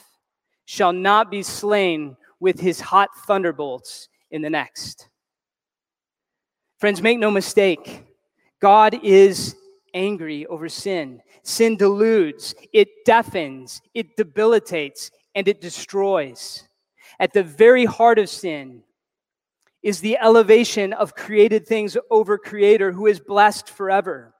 shall 0.64 0.92
not 0.92 1.30
be 1.30 1.42
slain 1.42 2.16
with 2.40 2.60
his 2.60 2.80
hot 2.80 3.10
thunderbolts 3.26 4.08
in 4.30 4.42
the 4.42 4.50
next. 4.50 5.08
Friends, 6.78 7.02
make 7.02 7.18
no 7.18 7.30
mistake, 7.30 8.04
God 8.60 8.98
is 9.02 9.56
angry 9.94 10.46
over 10.46 10.68
sin. 10.68 11.20
Sin 11.42 11.76
deludes, 11.76 12.54
it 12.72 12.88
deafens, 13.04 13.80
it 13.94 14.16
debilitates, 14.16 15.10
and 15.34 15.48
it 15.48 15.60
destroys. 15.60 16.68
At 17.18 17.32
the 17.32 17.42
very 17.42 17.84
heart 17.84 18.18
of 18.18 18.28
sin 18.28 18.82
is 19.82 20.00
the 20.00 20.18
elevation 20.18 20.92
of 20.92 21.14
created 21.14 21.66
things 21.66 21.96
over 22.10 22.38
creator 22.38 22.92
who 22.92 23.06
is 23.06 23.20
blessed 23.20 23.68
forever. 23.68 24.34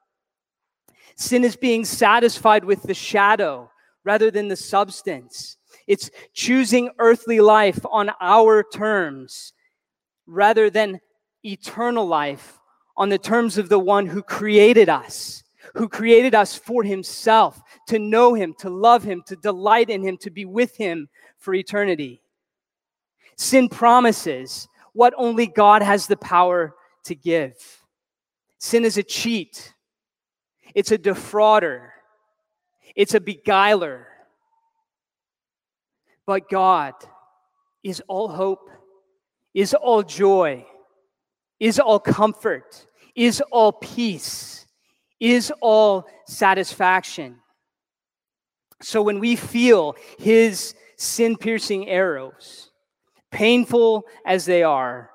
Sin 1.18 1.42
is 1.42 1.56
being 1.56 1.84
satisfied 1.84 2.64
with 2.64 2.84
the 2.84 2.94
shadow 2.94 3.68
rather 4.04 4.30
than 4.30 4.46
the 4.46 4.56
substance. 4.56 5.56
It's 5.88 6.10
choosing 6.32 6.90
earthly 7.00 7.40
life 7.40 7.84
on 7.90 8.12
our 8.20 8.62
terms 8.62 9.52
rather 10.26 10.70
than 10.70 11.00
eternal 11.44 12.06
life 12.06 12.60
on 12.96 13.08
the 13.08 13.18
terms 13.18 13.58
of 13.58 13.68
the 13.68 13.80
one 13.80 14.06
who 14.06 14.22
created 14.22 14.88
us, 14.88 15.42
who 15.74 15.88
created 15.88 16.36
us 16.36 16.54
for 16.54 16.84
himself, 16.84 17.60
to 17.88 17.98
know 17.98 18.34
him, 18.34 18.54
to 18.60 18.70
love 18.70 19.02
him, 19.02 19.22
to 19.26 19.34
delight 19.34 19.90
in 19.90 20.02
him, 20.02 20.16
to 20.18 20.30
be 20.30 20.44
with 20.44 20.76
him 20.76 21.08
for 21.36 21.52
eternity. 21.52 22.22
Sin 23.36 23.68
promises 23.68 24.68
what 24.92 25.14
only 25.16 25.48
God 25.48 25.82
has 25.82 26.06
the 26.06 26.16
power 26.16 26.76
to 27.04 27.16
give. 27.16 27.54
Sin 28.58 28.84
is 28.84 28.98
a 28.98 29.02
cheat, 29.02 29.74
it's 30.74 30.92
a 30.92 30.98
defrauder, 30.98 31.90
it's 32.94 33.14
a 33.14 33.20
beguiler. 33.20 34.06
But 36.26 36.50
God 36.50 36.94
is 37.82 38.02
all 38.06 38.28
hope, 38.28 38.70
is 39.54 39.72
all 39.72 40.02
joy, 40.02 40.66
is 41.58 41.78
all 41.78 41.98
comfort, 41.98 42.86
is 43.14 43.40
all 43.50 43.72
peace, 43.72 44.66
is 45.20 45.52
all 45.60 46.06
satisfaction. 46.26 47.36
So 48.82 49.02
when 49.02 49.20
we 49.20 49.36
feel 49.36 49.96
his 50.18 50.74
sin 50.96 51.36
piercing 51.36 51.88
arrows, 51.88 52.70
painful 53.30 54.04
as 54.24 54.44
they 54.44 54.62
are, 54.62 55.10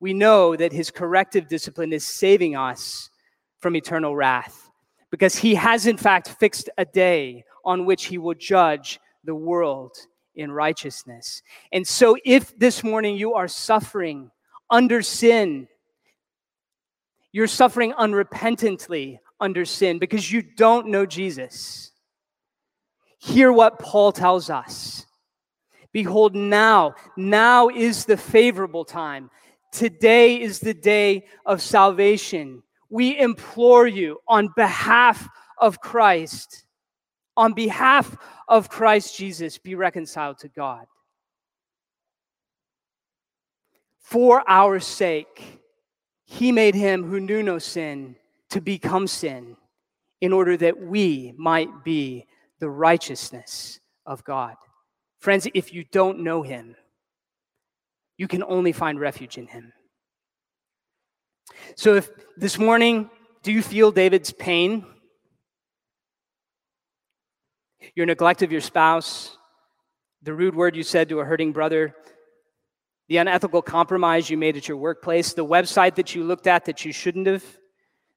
we 0.00 0.12
know 0.12 0.56
that 0.56 0.72
his 0.72 0.90
corrective 0.90 1.48
discipline 1.48 1.92
is 1.92 2.04
saving 2.04 2.56
us 2.56 3.08
from 3.60 3.76
eternal 3.76 4.14
wrath 4.14 4.65
because 5.10 5.36
he 5.36 5.54
has, 5.54 5.86
in 5.86 5.96
fact, 5.96 6.28
fixed 6.40 6.68
a 6.78 6.84
day 6.84 7.44
on 7.64 7.86
which 7.86 8.06
he 8.06 8.18
will 8.18 8.34
judge 8.34 9.00
the 9.24 9.34
world 9.34 9.96
in 10.34 10.52
righteousness. 10.52 11.42
And 11.72 11.86
so, 11.86 12.16
if 12.24 12.56
this 12.58 12.84
morning 12.84 13.16
you 13.16 13.34
are 13.34 13.48
suffering 13.48 14.30
under 14.70 15.02
sin, 15.02 15.68
you're 17.32 17.46
suffering 17.46 17.92
unrepentantly 17.92 19.18
under 19.40 19.64
sin 19.64 19.98
because 19.98 20.30
you 20.30 20.42
don't 20.42 20.88
know 20.88 21.06
Jesus. 21.06 21.92
Hear 23.18 23.52
what 23.52 23.78
Paul 23.78 24.12
tells 24.12 24.50
us 24.50 25.06
Behold, 25.92 26.34
now, 26.34 26.94
now 27.16 27.68
is 27.70 28.04
the 28.04 28.18
favorable 28.18 28.84
time. 28.84 29.30
Today 29.72 30.38
is 30.38 30.60
the 30.60 30.74
day 30.74 31.24
of 31.46 31.62
salvation. 31.62 32.62
We 32.96 33.18
implore 33.18 33.86
you 33.86 34.20
on 34.26 34.54
behalf 34.56 35.28
of 35.58 35.82
Christ, 35.82 36.64
on 37.36 37.52
behalf 37.52 38.16
of 38.48 38.70
Christ 38.70 39.18
Jesus, 39.18 39.58
be 39.58 39.74
reconciled 39.74 40.38
to 40.38 40.48
God. 40.48 40.86
For 43.98 44.42
our 44.48 44.80
sake, 44.80 45.60
he 46.24 46.50
made 46.52 46.74
him 46.74 47.04
who 47.04 47.20
knew 47.20 47.42
no 47.42 47.58
sin 47.58 48.16
to 48.48 48.62
become 48.62 49.06
sin 49.06 49.58
in 50.22 50.32
order 50.32 50.56
that 50.56 50.80
we 50.80 51.34
might 51.36 51.84
be 51.84 52.24
the 52.60 52.70
righteousness 52.70 53.78
of 54.06 54.24
God. 54.24 54.54
Friends, 55.18 55.46
if 55.52 55.70
you 55.70 55.84
don't 55.92 56.20
know 56.20 56.40
him, 56.40 56.74
you 58.16 58.26
can 58.26 58.42
only 58.44 58.72
find 58.72 58.98
refuge 58.98 59.36
in 59.36 59.48
him. 59.48 59.74
So, 61.76 61.94
if 61.94 62.10
this 62.36 62.58
morning, 62.58 63.10
do 63.42 63.52
you 63.52 63.62
feel 63.62 63.90
David's 63.90 64.32
pain? 64.32 64.84
Your 67.94 68.06
neglect 68.06 68.42
of 68.42 68.50
your 68.50 68.60
spouse, 68.60 69.36
the 70.22 70.34
rude 70.34 70.56
word 70.56 70.74
you 70.74 70.82
said 70.82 71.08
to 71.08 71.20
a 71.20 71.24
hurting 71.24 71.52
brother, 71.52 71.94
the 73.08 73.18
unethical 73.18 73.62
compromise 73.62 74.28
you 74.28 74.36
made 74.36 74.56
at 74.56 74.68
your 74.68 74.76
workplace, 74.76 75.32
the 75.32 75.44
website 75.44 75.94
that 75.94 76.14
you 76.14 76.24
looked 76.24 76.46
at 76.46 76.64
that 76.64 76.84
you 76.84 76.92
shouldn't 76.92 77.26
have, 77.26 77.44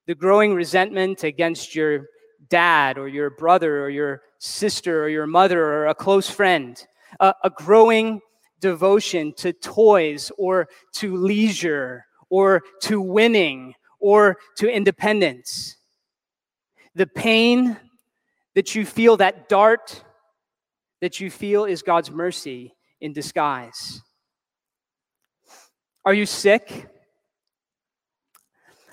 the 0.06 0.14
growing 0.14 0.54
resentment 0.54 1.22
against 1.22 1.74
your 1.74 2.06
dad 2.48 2.98
or 2.98 3.06
your 3.06 3.30
brother 3.30 3.84
or 3.84 3.90
your 3.90 4.22
sister 4.38 5.04
or 5.04 5.08
your 5.08 5.26
mother 5.26 5.62
or 5.64 5.86
a 5.86 5.94
close 5.94 6.28
friend, 6.28 6.84
a, 7.20 7.34
a 7.44 7.50
growing 7.50 8.20
devotion 8.60 9.32
to 9.36 9.52
toys 9.52 10.32
or 10.36 10.68
to 10.94 11.16
leisure 11.16 12.04
or 12.30 12.62
to 12.82 13.00
winning 13.00 13.74
or 13.98 14.38
to 14.56 14.70
independence. 14.70 15.76
The 16.94 17.06
pain 17.06 17.76
that 18.54 18.74
you 18.74 18.86
feel, 18.86 19.18
that 19.18 19.48
dart 19.48 20.02
that 21.00 21.20
you 21.20 21.30
feel, 21.30 21.64
is 21.64 21.82
God's 21.82 22.10
mercy 22.10 22.74
in 23.00 23.12
disguise. 23.12 24.02
Are 26.04 26.14
you 26.14 26.26
sick? 26.26 26.88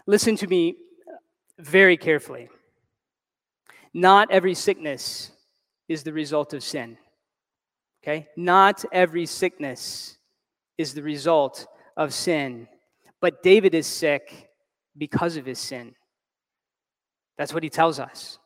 Listen 0.06 0.36
to 0.38 0.48
me 0.48 0.76
very 1.58 1.98
carefully. 1.98 2.50
Not 3.94 4.32
every 4.32 4.54
sickness 4.54 5.32
is 5.88 6.04
the 6.04 6.14
result 6.14 6.54
of 6.54 6.64
sin. 6.64 6.98
Okay? 8.04 8.28
Not 8.38 8.86
every 8.92 9.26
sickness 9.26 10.18
is 10.78 10.94
the 10.94 11.04
result 11.04 11.66
of 11.96 12.14
sin. 12.14 12.68
But 13.22 13.44
David 13.44 13.74
is 13.74 13.88
sick 13.88 14.50
because 14.98 15.38
of 15.38 15.46
his 15.46 15.60
sin. 15.60 15.96
That's 17.38 17.54
what 17.54 17.64
he 17.64 17.70
tells 17.70 18.00
us. 18.00 18.40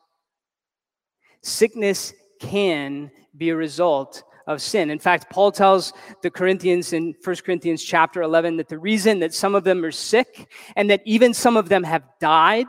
Sickness 1.42 2.12
can 2.40 3.10
be 3.36 3.50
a 3.50 3.56
result 3.56 4.22
of 4.46 4.60
sin. 4.60 4.90
In 4.90 4.98
fact, 4.98 5.30
Paul 5.30 5.52
tells 5.52 5.92
the 6.22 6.30
Corinthians 6.30 6.92
in 6.92 7.14
1 7.22 7.36
Corinthians 7.44 7.82
chapter 7.82 8.22
11 8.22 8.56
that 8.56 8.68
the 8.68 8.78
reason 8.78 9.20
that 9.20 9.34
some 9.34 9.54
of 9.54 9.64
them 9.64 9.84
are 9.84 9.92
sick 9.92 10.50
and 10.76 10.90
that 10.90 11.02
even 11.04 11.32
some 11.32 11.56
of 11.56 11.68
them 11.68 11.84
have 11.84 12.02
died 12.20 12.66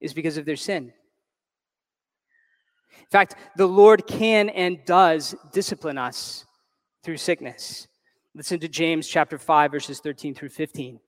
is 0.00 0.14
because 0.14 0.36
of 0.36 0.46
their 0.46 0.56
sin. 0.56 0.92
In 2.98 3.06
fact, 3.10 3.34
the 3.56 3.66
Lord 3.66 4.06
can 4.06 4.48
and 4.50 4.78
does 4.86 5.34
discipline 5.52 5.98
us 5.98 6.44
through 7.02 7.16
sickness. 7.16 7.88
Listen 8.34 8.60
to 8.60 8.68
James 8.68 9.08
chapter 9.08 9.38
5 9.38 9.72
verses 9.72 10.00
13 10.00 10.34
through 10.34 10.50
15. 10.50 11.00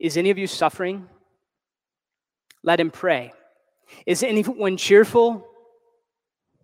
Is 0.00 0.16
any 0.16 0.30
of 0.30 0.38
you 0.38 0.46
suffering? 0.46 1.08
Let 2.62 2.80
him 2.80 2.90
pray. 2.90 3.32
Is 4.04 4.22
anyone 4.22 4.76
cheerful? 4.76 5.46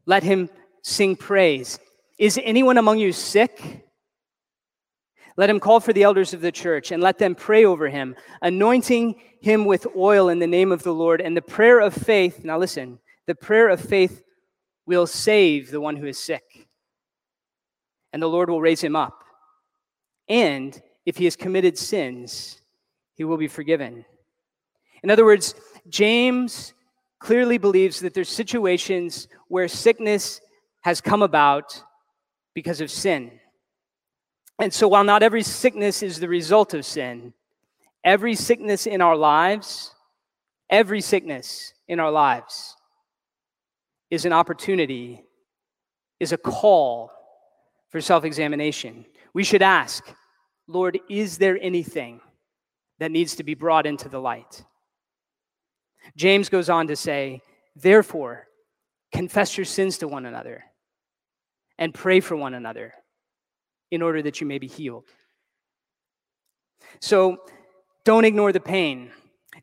Let 0.06 0.22
him 0.22 0.50
sing 0.82 1.16
praise. 1.16 1.78
Is 2.18 2.38
anyone 2.42 2.78
among 2.78 2.98
you 2.98 3.12
sick? 3.12 3.84
Let 5.36 5.50
him 5.50 5.60
call 5.60 5.80
for 5.80 5.92
the 5.92 6.02
elders 6.02 6.34
of 6.34 6.40
the 6.40 6.52
church 6.52 6.90
and 6.90 7.02
let 7.02 7.18
them 7.18 7.34
pray 7.34 7.64
over 7.64 7.88
him, 7.88 8.16
anointing 8.42 9.20
him 9.40 9.64
with 9.64 9.86
oil 9.96 10.28
in 10.28 10.38
the 10.38 10.46
name 10.46 10.72
of 10.72 10.82
the 10.82 10.94
Lord. 10.94 11.20
And 11.20 11.36
the 11.36 11.42
prayer 11.42 11.80
of 11.80 11.94
faith, 11.94 12.44
now 12.44 12.58
listen, 12.58 12.98
the 13.26 13.34
prayer 13.34 13.68
of 13.68 13.80
faith 13.80 14.22
will 14.86 15.06
save 15.06 15.70
the 15.70 15.80
one 15.80 15.96
who 15.96 16.06
is 16.06 16.18
sick, 16.18 16.68
and 18.12 18.22
the 18.22 18.28
Lord 18.28 18.50
will 18.50 18.60
raise 18.60 18.82
him 18.82 18.94
up. 18.94 19.23
And 20.28 20.80
if 21.06 21.16
he 21.16 21.24
has 21.24 21.36
committed 21.36 21.76
sins, 21.78 22.60
he 23.14 23.24
will 23.24 23.36
be 23.36 23.48
forgiven. 23.48 24.04
In 25.02 25.10
other 25.10 25.24
words, 25.24 25.54
James 25.88 26.72
clearly 27.18 27.58
believes 27.58 28.00
that 28.00 28.14
there's 28.14 28.28
situations 28.28 29.28
where 29.48 29.68
sickness 29.68 30.40
has 30.82 31.00
come 31.00 31.22
about 31.22 31.82
because 32.54 32.80
of 32.80 32.90
sin. 32.90 33.30
And 34.60 34.72
so, 34.72 34.88
while 34.88 35.04
not 35.04 35.22
every 35.22 35.42
sickness 35.42 36.02
is 36.02 36.20
the 36.20 36.28
result 36.28 36.74
of 36.74 36.84
sin, 36.84 37.34
every 38.04 38.34
sickness 38.34 38.86
in 38.86 39.00
our 39.00 39.16
lives, 39.16 39.94
every 40.70 41.00
sickness 41.00 41.74
in 41.88 41.98
our 41.98 42.10
lives 42.10 42.76
is 44.10 44.24
an 44.24 44.32
opportunity, 44.32 45.24
is 46.20 46.32
a 46.32 46.38
call 46.38 47.10
for 47.88 48.00
self 48.00 48.24
examination. 48.24 49.04
We 49.34 49.44
should 49.44 49.62
ask, 49.62 50.04
Lord, 50.68 50.98
is 51.10 51.38
there 51.38 51.58
anything 51.60 52.20
that 53.00 53.10
needs 53.10 53.36
to 53.36 53.44
be 53.44 53.54
brought 53.54 53.84
into 53.84 54.08
the 54.08 54.20
light? 54.20 54.64
James 56.16 56.48
goes 56.48 56.70
on 56.70 56.86
to 56.86 56.96
say, 56.96 57.42
Therefore, 57.76 58.46
confess 59.12 59.58
your 59.58 59.64
sins 59.64 59.98
to 59.98 60.08
one 60.08 60.26
another 60.26 60.64
and 61.78 61.92
pray 61.92 62.20
for 62.20 62.36
one 62.36 62.54
another 62.54 62.94
in 63.90 64.02
order 64.02 64.22
that 64.22 64.40
you 64.40 64.46
may 64.46 64.58
be 64.58 64.68
healed. 64.68 65.04
So 67.00 67.38
don't 68.04 68.24
ignore 68.24 68.52
the 68.52 68.60
pain, 68.60 69.10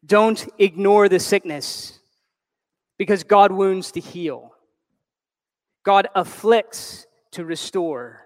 don't 0.06 0.46
ignore 0.60 1.08
the 1.08 1.20
sickness, 1.20 2.00
because 2.98 3.24
God 3.24 3.52
wounds 3.52 3.92
to 3.94 4.00
heal, 4.00 4.52
God 5.84 6.08
afflicts 6.14 7.06
to 7.32 7.46
restore. 7.46 8.26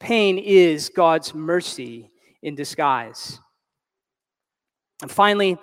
Pain 0.00 0.38
is 0.38 0.90
God's 0.90 1.34
mercy 1.34 2.10
in 2.42 2.54
disguise. 2.54 3.40
And 5.02 5.10
finally, 5.10 5.58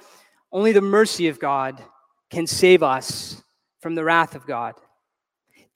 only 0.52 0.72
the 0.72 0.82
mercy 0.82 1.28
of 1.28 1.40
God 1.40 1.84
can 2.30 2.48
save 2.48 2.84
us 2.84 3.42
from 3.82 3.96
the 3.96 4.04
wrath 4.04 4.36
of 4.36 4.46
God. 4.46 4.76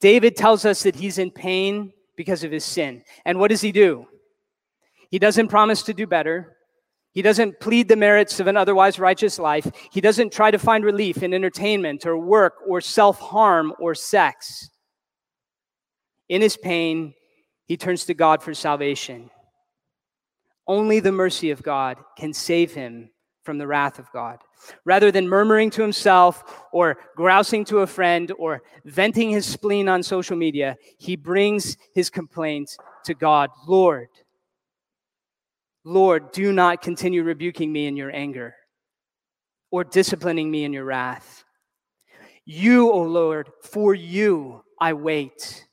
David 0.00 0.36
tells 0.36 0.64
us 0.64 0.82
that 0.82 0.96
he's 0.96 1.18
in 1.18 1.30
pain 1.30 1.92
because 2.16 2.44
of 2.44 2.52
his 2.52 2.64
sin. 2.64 3.02
And 3.24 3.38
what 3.38 3.48
does 3.48 3.60
he 3.60 3.72
do? 3.72 4.06
He 5.10 5.18
doesn't 5.18 5.48
promise 5.48 5.82
to 5.82 5.94
do 5.94 6.06
better. 6.06 6.56
He 7.12 7.22
doesn't 7.22 7.60
plead 7.60 7.88
the 7.88 7.96
merits 7.96 8.40
of 8.40 8.46
an 8.46 8.56
otherwise 8.56 8.98
righteous 8.98 9.38
life. 9.38 9.70
He 9.90 10.00
doesn't 10.00 10.32
try 10.32 10.50
to 10.50 10.58
find 10.58 10.84
relief 10.84 11.22
in 11.22 11.34
entertainment 11.34 12.06
or 12.06 12.16
work 12.16 12.54
or 12.66 12.80
self 12.80 13.18
harm 13.18 13.72
or 13.78 13.94
sex. 13.94 14.70
In 16.28 16.40
his 16.40 16.56
pain, 16.56 17.14
he 17.70 17.76
turns 17.76 18.04
to 18.06 18.14
God 18.14 18.42
for 18.42 18.52
salvation. 18.52 19.30
Only 20.66 20.98
the 20.98 21.12
mercy 21.12 21.52
of 21.52 21.62
God 21.62 21.98
can 22.18 22.32
save 22.32 22.74
him 22.74 23.10
from 23.44 23.58
the 23.58 23.66
wrath 23.68 24.00
of 24.00 24.10
God. 24.10 24.40
Rather 24.84 25.12
than 25.12 25.28
murmuring 25.28 25.70
to 25.70 25.80
himself 25.80 26.64
or 26.72 26.98
grousing 27.14 27.64
to 27.66 27.78
a 27.78 27.86
friend 27.86 28.32
or 28.40 28.64
venting 28.84 29.30
his 29.30 29.46
spleen 29.46 29.88
on 29.88 30.02
social 30.02 30.36
media, 30.36 30.76
he 30.98 31.14
brings 31.14 31.76
his 31.94 32.10
complaints 32.10 32.76
to 33.04 33.14
God 33.14 33.50
Lord, 33.68 34.08
Lord, 35.84 36.32
do 36.32 36.52
not 36.52 36.82
continue 36.82 37.22
rebuking 37.22 37.72
me 37.72 37.86
in 37.86 37.96
your 37.96 38.10
anger 38.10 38.56
or 39.70 39.84
disciplining 39.84 40.50
me 40.50 40.64
in 40.64 40.72
your 40.72 40.86
wrath. 40.86 41.44
You, 42.44 42.90
O 42.90 43.02
Lord, 43.02 43.48
for 43.62 43.94
you 43.94 44.64
I 44.80 44.94
wait. 44.94 45.68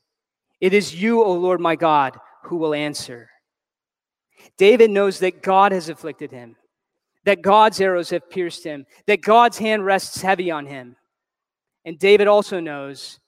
It 0.59 0.73
is 0.73 0.99
you, 0.99 1.23
O 1.23 1.33
Lord 1.33 1.61
my 1.61 1.75
God, 1.75 2.17
who 2.43 2.57
will 2.57 2.73
answer. 2.73 3.29
David 4.57 4.89
knows 4.89 5.19
that 5.19 5.41
God 5.43 5.71
has 5.71 5.89
afflicted 5.89 6.31
him 6.31 6.55
that 7.27 7.41
God's 7.41 7.81
arrows 7.81 8.11
have 8.11 8.29
pierced 8.29 8.63
him, 8.63 8.85
that 9.05 9.21
God's 9.21 9.57
hand 9.57 9.85
rests 9.85 10.21
heavy 10.21 10.49
on 10.49 10.65
him. 10.65 10.95
And 11.83 11.99
David 11.99 12.25
also 12.25 12.61
knows 12.61 13.19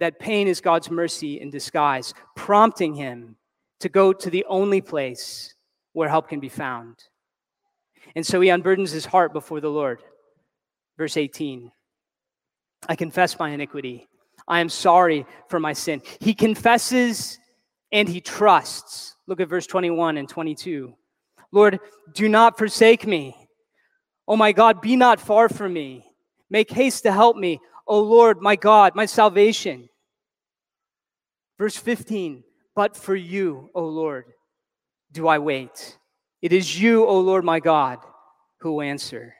that 0.00 0.18
pain 0.18 0.48
is 0.48 0.62
God's 0.62 0.90
mercy 0.90 1.38
in 1.38 1.50
disguise, 1.50 2.14
prompting 2.34 2.94
him 2.94 3.36
to 3.80 3.90
go 3.90 4.14
to 4.14 4.30
the 4.30 4.46
only 4.48 4.80
place 4.80 5.54
where 5.92 6.08
help 6.08 6.30
can 6.30 6.40
be 6.40 6.48
found. 6.48 6.96
And 8.16 8.26
so 8.26 8.40
he 8.40 8.48
unburdens 8.48 8.90
his 8.90 9.04
heart 9.04 9.34
before 9.34 9.60
the 9.60 9.68
Lord. 9.68 10.02
Verse 10.96 11.18
18 11.18 11.70
I 12.88 12.96
confess 12.96 13.38
my 13.38 13.50
iniquity. 13.50 14.08
I 14.52 14.60
am 14.60 14.68
sorry 14.68 15.24
for 15.48 15.58
my 15.58 15.72
sin. 15.72 16.02
He 16.20 16.34
confesses 16.34 17.38
and 17.90 18.06
he 18.06 18.20
trusts. 18.20 19.16
Look 19.26 19.40
at 19.40 19.48
verse 19.48 19.66
21 19.66 20.18
and 20.18 20.28
22. 20.28 20.92
Lord, 21.52 21.80
do 22.12 22.28
not 22.28 22.58
forsake 22.58 23.06
me. 23.06 23.34
Oh 24.28 24.36
my 24.36 24.52
God, 24.52 24.82
be 24.82 24.94
not 24.94 25.18
far 25.20 25.48
from 25.48 25.72
me. 25.72 26.04
Make 26.50 26.70
haste 26.70 27.04
to 27.04 27.12
help 27.12 27.38
me. 27.38 27.60
O 27.86 28.02
Lord, 28.02 28.42
my 28.42 28.54
God, 28.54 28.94
my 28.94 29.06
salvation. 29.06 29.88
Verse 31.58 31.78
15, 31.78 32.44
but 32.76 32.94
for 32.94 33.16
you, 33.16 33.70
O 33.74 33.86
Lord, 33.86 34.26
do 35.12 35.28
I 35.28 35.38
wait. 35.38 35.96
It 36.42 36.52
is 36.52 36.78
you, 36.78 37.06
O 37.06 37.20
Lord, 37.20 37.42
my 37.42 37.58
God, 37.58 38.00
who 38.60 38.82
answer. 38.82 39.34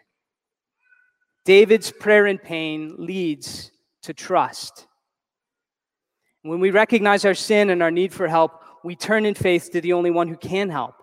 David's 1.45 1.91
prayer 1.91 2.27
in 2.27 2.39
pain 2.39 2.95
leads 2.97 3.71
to 4.05 4.15
trust. 4.15 4.87
When 6.43 6.61
we 6.61 6.71
recognize 6.71 7.25
our 7.25 7.35
sin 7.35 7.71
and 7.71 7.83
our 7.83 7.91
need 7.91 8.13
for 8.13 8.27
help, 8.27 8.63
we 8.83 8.97
turn 8.97 9.25
in 9.25 9.35
faith 9.35 9.71
to 9.73 9.81
the 9.81 9.93
only 9.93 10.11
one 10.11 10.29
who 10.29 10.37
can 10.37 10.71
help, 10.71 10.97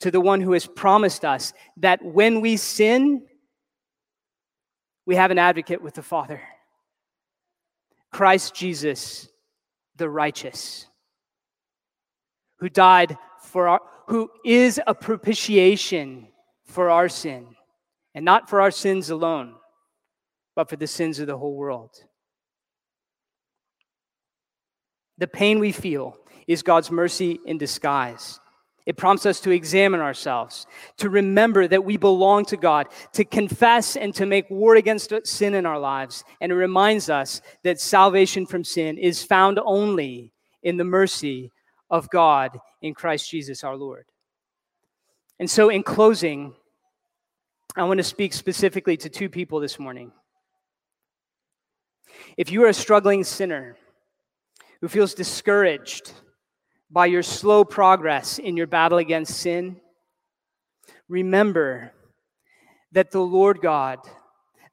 to 0.00 0.10
the 0.10 0.20
one 0.20 0.40
who 0.40 0.52
has 0.52 0.66
promised 0.66 1.24
us 1.24 1.52
that 1.78 2.02
when 2.02 2.40
we 2.40 2.56
sin, 2.56 3.26
we 5.04 5.16
have 5.16 5.30
an 5.30 5.38
advocate 5.38 5.82
with 5.82 5.94
the 5.94 6.02
Father 6.02 6.40
Christ 8.10 8.54
Jesus, 8.54 9.28
the 9.96 10.08
righteous, 10.08 10.86
who 12.60 12.70
died 12.70 13.18
for 13.42 13.68
our, 13.68 13.80
who 14.06 14.30
is 14.44 14.80
a 14.86 14.94
propitiation 14.94 16.28
for 16.64 16.88
our 16.88 17.10
sin, 17.10 17.46
and 18.14 18.24
not 18.24 18.48
for 18.48 18.62
our 18.62 18.70
sins 18.70 19.10
alone, 19.10 19.54
but 20.54 20.70
for 20.70 20.76
the 20.76 20.86
sins 20.86 21.18
of 21.18 21.26
the 21.26 21.36
whole 21.36 21.54
world. 21.54 22.05
The 25.18 25.26
pain 25.26 25.58
we 25.58 25.72
feel 25.72 26.18
is 26.46 26.62
God's 26.62 26.90
mercy 26.90 27.40
in 27.44 27.58
disguise. 27.58 28.38
It 28.86 28.96
prompts 28.96 29.26
us 29.26 29.40
to 29.40 29.50
examine 29.50 30.00
ourselves, 30.00 30.66
to 30.98 31.10
remember 31.10 31.66
that 31.66 31.84
we 31.84 31.96
belong 31.96 32.44
to 32.46 32.56
God, 32.56 32.86
to 33.14 33.24
confess 33.24 33.96
and 33.96 34.14
to 34.14 34.26
make 34.26 34.48
war 34.48 34.76
against 34.76 35.12
sin 35.24 35.54
in 35.54 35.66
our 35.66 35.78
lives. 35.78 36.22
And 36.40 36.52
it 36.52 36.54
reminds 36.54 37.10
us 37.10 37.42
that 37.64 37.80
salvation 37.80 38.46
from 38.46 38.62
sin 38.62 38.96
is 38.96 39.24
found 39.24 39.58
only 39.64 40.32
in 40.62 40.76
the 40.76 40.84
mercy 40.84 41.50
of 41.90 42.08
God 42.10 42.56
in 42.80 42.94
Christ 42.94 43.28
Jesus 43.28 43.64
our 43.64 43.76
Lord. 43.76 44.04
And 45.40 45.50
so, 45.50 45.68
in 45.68 45.82
closing, 45.82 46.54
I 47.74 47.84
want 47.84 47.98
to 47.98 48.04
speak 48.04 48.32
specifically 48.32 48.96
to 48.98 49.08
two 49.08 49.28
people 49.28 49.58
this 49.58 49.78
morning. 49.80 50.12
If 52.36 52.52
you 52.52 52.62
are 52.64 52.68
a 52.68 52.74
struggling 52.74 53.24
sinner 53.24 53.76
who 54.86 54.90
feels 54.90 55.14
discouraged, 55.14 56.12
by 56.88 57.06
your 57.06 57.24
slow 57.24 57.64
progress 57.64 58.38
in 58.38 58.56
your 58.56 58.68
battle 58.68 58.98
against 58.98 59.36
sin, 59.36 59.80
remember 61.08 61.92
that 62.92 63.10
the 63.10 63.20
Lord 63.20 63.60
God, 63.60 63.98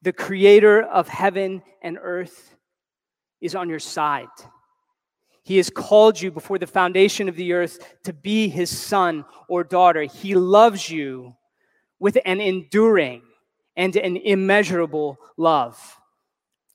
the 0.02 0.12
creator 0.12 0.82
of 0.82 1.08
heaven 1.08 1.64
and 1.82 1.98
earth, 2.00 2.54
is 3.40 3.56
on 3.56 3.68
your 3.68 3.80
side. 3.80 4.28
He 5.42 5.56
has 5.56 5.68
called 5.68 6.20
you 6.20 6.30
before 6.30 6.60
the 6.60 6.68
foundation 6.68 7.28
of 7.28 7.34
the 7.34 7.52
earth 7.52 7.84
to 8.04 8.12
be 8.12 8.46
his 8.46 8.70
son 8.70 9.24
or 9.48 9.64
daughter. 9.64 10.02
He 10.02 10.36
loves 10.36 10.88
you 10.88 11.34
with 11.98 12.18
an 12.24 12.40
enduring 12.40 13.22
and 13.76 13.96
an 13.96 14.16
immeasurable 14.16 15.18
love. 15.36 16.00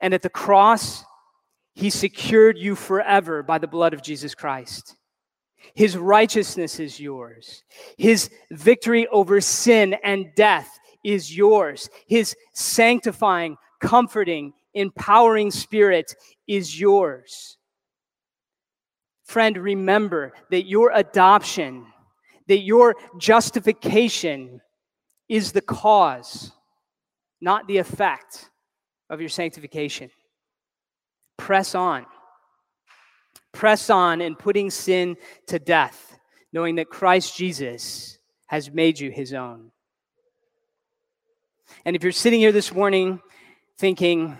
And 0.02 0.14
at 0.14 0.24
the 0.24 0.30
cross, 0.30 1.06
he 1.80 1.90
secured 1.90 2.58
you 2.58 2.76
forever 2.76 3.42
by 3.42 3.58
the 3.58 3.68
blood 3.68 3.94
of 3.94 4.04
Jesus 4.04 4.36
Christ. 4.36 4.98
His 5.76 5.96
righteousness 5.96 6.78
is 6.78 7.00
yours. 7.00 7.64
His 7.98 8.30
victory 8.52 9.08
over 9.08 9.40
sin 9.40 9.96
and 10.04 10.28
death 10.36 10.78
is 11.06 11.36
yours. 11.36 11.90
His 12.06 12.36
sanctifying, 12.54 13.56
comforting, 13.80 14.52
empowering 14.74 15.52
spirit 15.52 16.14
is 16.50 16.78
yours. 16.78 17.58
Friend, 19.24 19.58
remember 19.58 20.34
that 20.52 20.68
your 20.68 20.92
adoption, 20.94 21.86
that 22.50 22.60
your 22.60 22.98
justification 23.18 24.60
is 25.30 25.54
the 25.54 25.62
cause, 25.62 26.52
not 27.40 27.68
the 27.68 27.78
effect 27.78 28.50
of 29.10 29.22
your 29.22 29.30
sanctification. 29.30 30.10
Press 31.40 31.74
on. 31.74 32.06
Press 33.54 33.90
on 33.90 34.22
in 34.22 34.36
putting 34.36 34.70
sin 34.70 35.18
to 35.48 35.58
death, 35.58 36.20
knowing 36.54 36.76
that 36.76 36.90
Christ 36.90 37.36
Jesus 37.36 38.20
has 38.48 38.70
made 38.70 39.00
you 39.00 39.10
his 39.10 39.34
own. 39.34 39.72
And 41.86 41.96
if 41.96 42.04
you're 42.04 42.12
sitting 42.12 42.42
here 42.42 42.52
this 42.52 42.74
morning 42.74 43.22
thinking, 43.80 44.38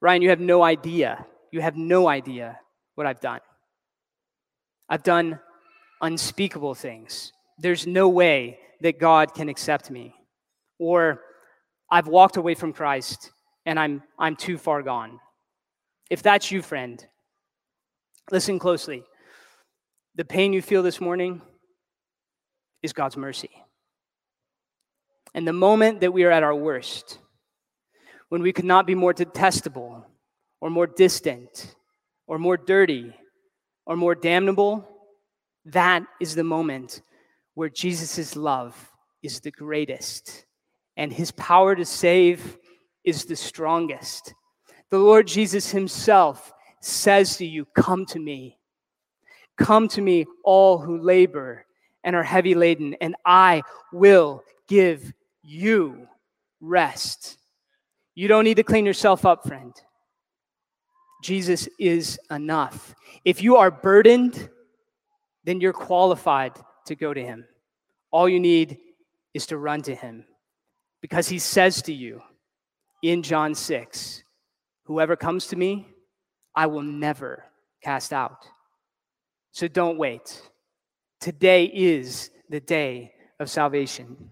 Ryan, 0.00 0.22
you 0.22 0.28
have 0.28 0.40
no 0.40 0.62
idea, 0.62 1.26
you 1.50 1.60
have 1.62 1.76
no 1.76 2.06
idea 2.06 2.60
what 2.94 3.06
I've 3.06 3.20
done. 3.20 3.40
I've 4.88 5.02
done 5.02 5.40
unspeakable 6.02 6.74
things. 6.74 7.32
There's 7.58 7.86
no 7.86 8.08
way 8.08 8.58
that 8.82 9.00
God 9.00 9.32
can 9.34 9.48
accept 9.48 9.90
me. 9.90 10.14
Or 10.78 11.22
I've 11.90 12.08
walked 12.08 12.36
away 12.36 12.54
from 12.54 12.72
Christ 12.74 13.32
and 13.64 13.80
I'm, 13.80 14.02
I'm 14.18 14.36
too 14.36 14.58
far 14.58 14.82
gone. 14.82 15.18
If 16.10 16.22
that's 16.22 16.50
you, 16.50 16.62
friend, 16.62 17.04
Listen 18.32 18.58
closely. 18.58 19.04
The 20.16 20.24
pain 20.24 20.52
you 20.52 20.60
feel 20.60 20.82
this 20.82 21.00
morning 21.00 21.42
is 22.82 22.92
God's 22.92 23.16
mercy. 23.16 23.50
And 25.32 25.46
the 25.46 25.52
moment 25.52 26.00
that 26.00 26.12
we 26.12 26.24
are 26.24 26.30
at 26.32 26.42
our 26.42 26.54
worst, 26.54 27.18
when 28.28 28.42
we 28.42 28.52
could 28.52 28.64
not 28.64 28.86
be 28.86 28.96
more 28.96 29.12
detestable 29.12 30.04
or 30.60 30.70
more 30.70 30.88
distant 30.88 31.76
or 32.26 32.38
more 32.38 32.56
dirty 32.56 33.14
or 33.84 33.94
more 33.94 34.16
damnable, 34.16 34.88
that 35.66 36.02
is 36.20 36.34
the 36.34 36.42
moment 36.42 37.02
where 37.54 37.68
Jesus' 37.68 38.34
love 38.34 38.90
is 39.22 39.40
the 39.40 39.52
greatest 39.52 40.46
and 40.96 41.12
his 41.12 41.30
power 41.30 41.76
to 41.76 41.84
save 41.84 42.58
is 43.04 43.26
the 43.26 43.36
strongest. 43.36 44.34
The 44.90 44.98
Lord 44.98 45.26
Jesus 45.26 45.70
himself 45.70 46.52
says 46.80 47.36
to 47.38 47.46
you, 47.46 47.64
Come 47.74 48.06
to 48.06 48.18
me. 48.18 48.58
Come 49.56 49.88
to 49.88 50.02
me, 50.02 50.26
all 50.44 50.78
who 50.78 50.98
labor 50.98 51.64
and 52.04 52.14
are 52.14 52.22
heavy 52.22 52.54
laden, 52.54 52.94
and 53.00 53.16
I 53.24 53.62
will 53.92 54.44
give 54.68 55.12
you 55.42 56.06
rest. 56.60 57.38
You 58.14 58.28
don't 58.28 58.44
need 58.44 58.58
to 58.58 58.62
clean 58.62 58.86
yourself 58.86 59.26
up, 59.26 59.46
friend. 59.46 59.74
Jesus 61.22 61.68
is 61.78 62.20
enough. 62.30 62.94
If 63.24 63.42
you 63.42 63.56
are 63.56 63.70
burdened, 63.70 64.48
then 65.44 65.60
you're 65.60 65.72
qualified 65.72 66.52
to 66.86 66.94
go 66.94 67.12
to 67.12 67.22
him. 67.22 67.46
All 68.10 68.28
you 68.28 68.38
need 68.38 68.78
is 69.34 69.46
to 69.46 69.58
run 69.58 69.82
to 69.82 69.94
him 69.94 70.24
because 71.00 71.28
he 71.28 71.38
says 71.38 71.82
to 71.82 71.92
you 71.92 72.22
in 73.02 73.22
John 73.22 73.54
6 73.54 74.22
Whoever 74.86 75.16
comes 75.16 75.48
to 75.48 75.56
me, 75.56 75.88
I 76.54 76.66
will 76.66 76.82
never 76.82 77.44
cast 77.82 78.12
out. 78.12 78.46
So 79.52 79.68
don't 79.68 79.98
wait. 79.98 80.40
Today 81.20 81.64
is 81.64 82.30
the 82.48 82.60
day 82.60 83.12
of 83.40 83.50
salvation. 83.50 84.30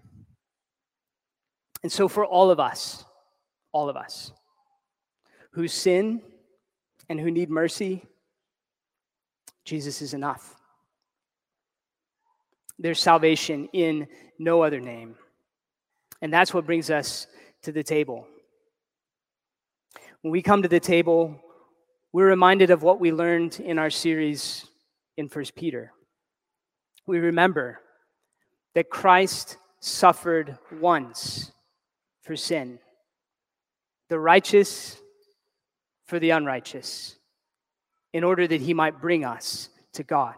And 1.83 1.91
so, 1.91 2.07
for 2.07 2.25
all 2.25 2.49
of 2.49 2.59
us, 2.59 3.05
all 3.71 3.89
of 3.89 3.95
us 3.95 4.31
who 5.51 5.67
sin 5.67 6.21
and 7.09 7.19
who 7.19 7.29
need 7.29 7.49
mercy, 7.49 8.03
Jesus 9.63 10.01
is 10.01 10.13
enough. 10.13 10.55
There's 12.79 12.99
salvation 12.99 13.69
in 13.71 14.07
no 14.37 14.63
other 14.63 14.79
name. 14.79 15.15
And 16.21 16.33
that's 16.33 16.53
what 16.53 16.65
brings 16.65 16.89
us 16.89 17.27
to 17.61 17.71
the 17.71 17.83
table. 17.83 18.27
When 20.25 20.31
we 20.31 20.41
come 20.41 20.63
to 20.63 20.67
the 20.67 20.79
table, 20.79 21.39
we're 22.11 22.29
reminded 22.29 22.71
of 22.71 22.81
what 22.81 22.99
we 22.99 23.11
learned 23.11 23.59
in 23.59 23.77
our 23.77 23.91
series 23.91 24.65
in 25.17 25.29
First 25.29 25.53
Peter. 25.53 25.91
We 27.05 27.19
remember 27.19 27.79
that 28.73 28.89
Christ 28.89 29.57
suffered 29.81 30.57
once 30.71 31.51
for 32.23 32.35
sin, 32.35 32.79
the 34.09 34.17
righteous 34.17 34.99
for 36.07 36.17
the 36.17 36.31
unrighteous, 36.31 37.17
in 38.11 38.23
order 38.23 38.47
that 38.47 38.61
he 38.61 38.73
might 38.73 38.99
bring 38.99 39.25
us 39.25 39.69
to 39.93 40.01
God. 40.01 40.33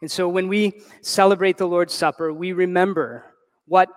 And 0.00 0.10
so 0.10 0.28
when 0.28 0.48
we 0.48 0.80
celebrate 1.00 1.58
the 1.58 1.68
Lord's 1.68 1.94
Supper, 1.94 2.32
we 2.32 2.52
remember 2.52 3.24
what 3.66 3.88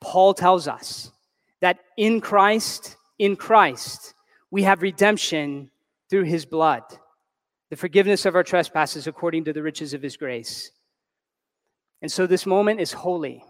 Paul 0.00 0.34
tells 0.34 0.66
us 0.66 1.12
that 1.60 1.78
in 1.96 2.20
Christ, 2.20 2.96
in 3.20 3.36
Christ, 3.36 4.14
we 4.50 4.62
have 4.62 4.80
redemption 4.80 5.70
through 6.08 6.24
his 6.24 6.46
blood, 6.46 6.82
the 7.68 7.76
forgiveness 7.76 8.24
of 8.24 8.34
our 8.34 8.42
trespasses 8.42 9.06
according 9.06 9.44
to 9.44 9.52
the 9.52 9.62
riches 9.62 9.92
of 9.92 10.00
his 10.00 10.16
grace. 10.16 10.70
And 12.00 12.10
so 12.10 12.26
this 12.26 12.46
moment 12.46 12.80
is 12.80 12.92
holy 12.92 13.44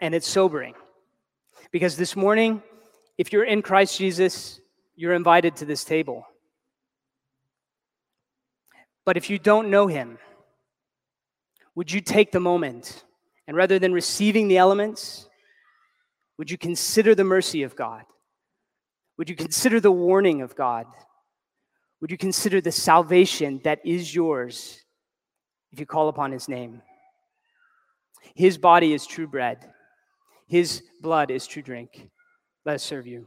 and 0.00 0.14
it's 0.14 0.28
sobering 0.28 0.74
because 1.72 1.96
this 1.96 2.14
morning, 2.14 2.62
if 3.18 3.32
you're 3.32 3.44
in 3.44 3.60
Christ 3.60 3.98
Jesus, 3.98 4.60
you're 4.94 5.14
invited 5.14 5.56
to 5.56 5.64
this 5.64 5.82
table. 5.82 6.24
But 9.04 9.16
if 9.16 9.28
you 9.28 9.40
don't 9.40 9.68
know 9.68 9.88
him, 9.88 10.18
would 11.74 11.90
you 11.90 12.00
take 12.00 12.30
the 12.30 12.38
moment 12.38 13.02
and 13.48 13.56
rather 13.56 13.80
than 13.80 13.92
receiving 13.92 14.46
the 14.46 14.58
elements, 14.58 15.28
Would 16.38 16.50
you 16.50 16.58
consider 16.58 17.14
the 17.14 17.24
mercy 17.24 17.62
of 17.62 17.76
God? 17.76 18.04
Would 19.18 19.30
you 19.30 19.36
consider 19.36 19.80
the 19.80 19.92
warning 19.92 20.42
of 20.42 20.54
God? 20.54 20.86
Would 22.00 22.10
you 22.10 22.18
consider 22.18 22.60
the 22.60 22.72
salvation 22.72 23.60
that 23.64 23.80
is 23.84 24.14
yours 24.14 24.82
if 25.72 25.80
you 25.80 25.86
call 25.86 26.08
upon 26.08 26.32
his 26.32 26.48
name? 26.48 26.82
His 28.34 28.58
body 28.58 28.92
is 28.92 29.06
true 29.06 29.26
bread, 29.26 29.72
his 30.46 30.82
blood 31.00 31.30
is 31.30 31.46
true 31.46 31.62
drink. 31.62 32.10
Let 32.64 32.74
us 32.74 32.82
serve 32.82 33.06
you. 33.06 33.26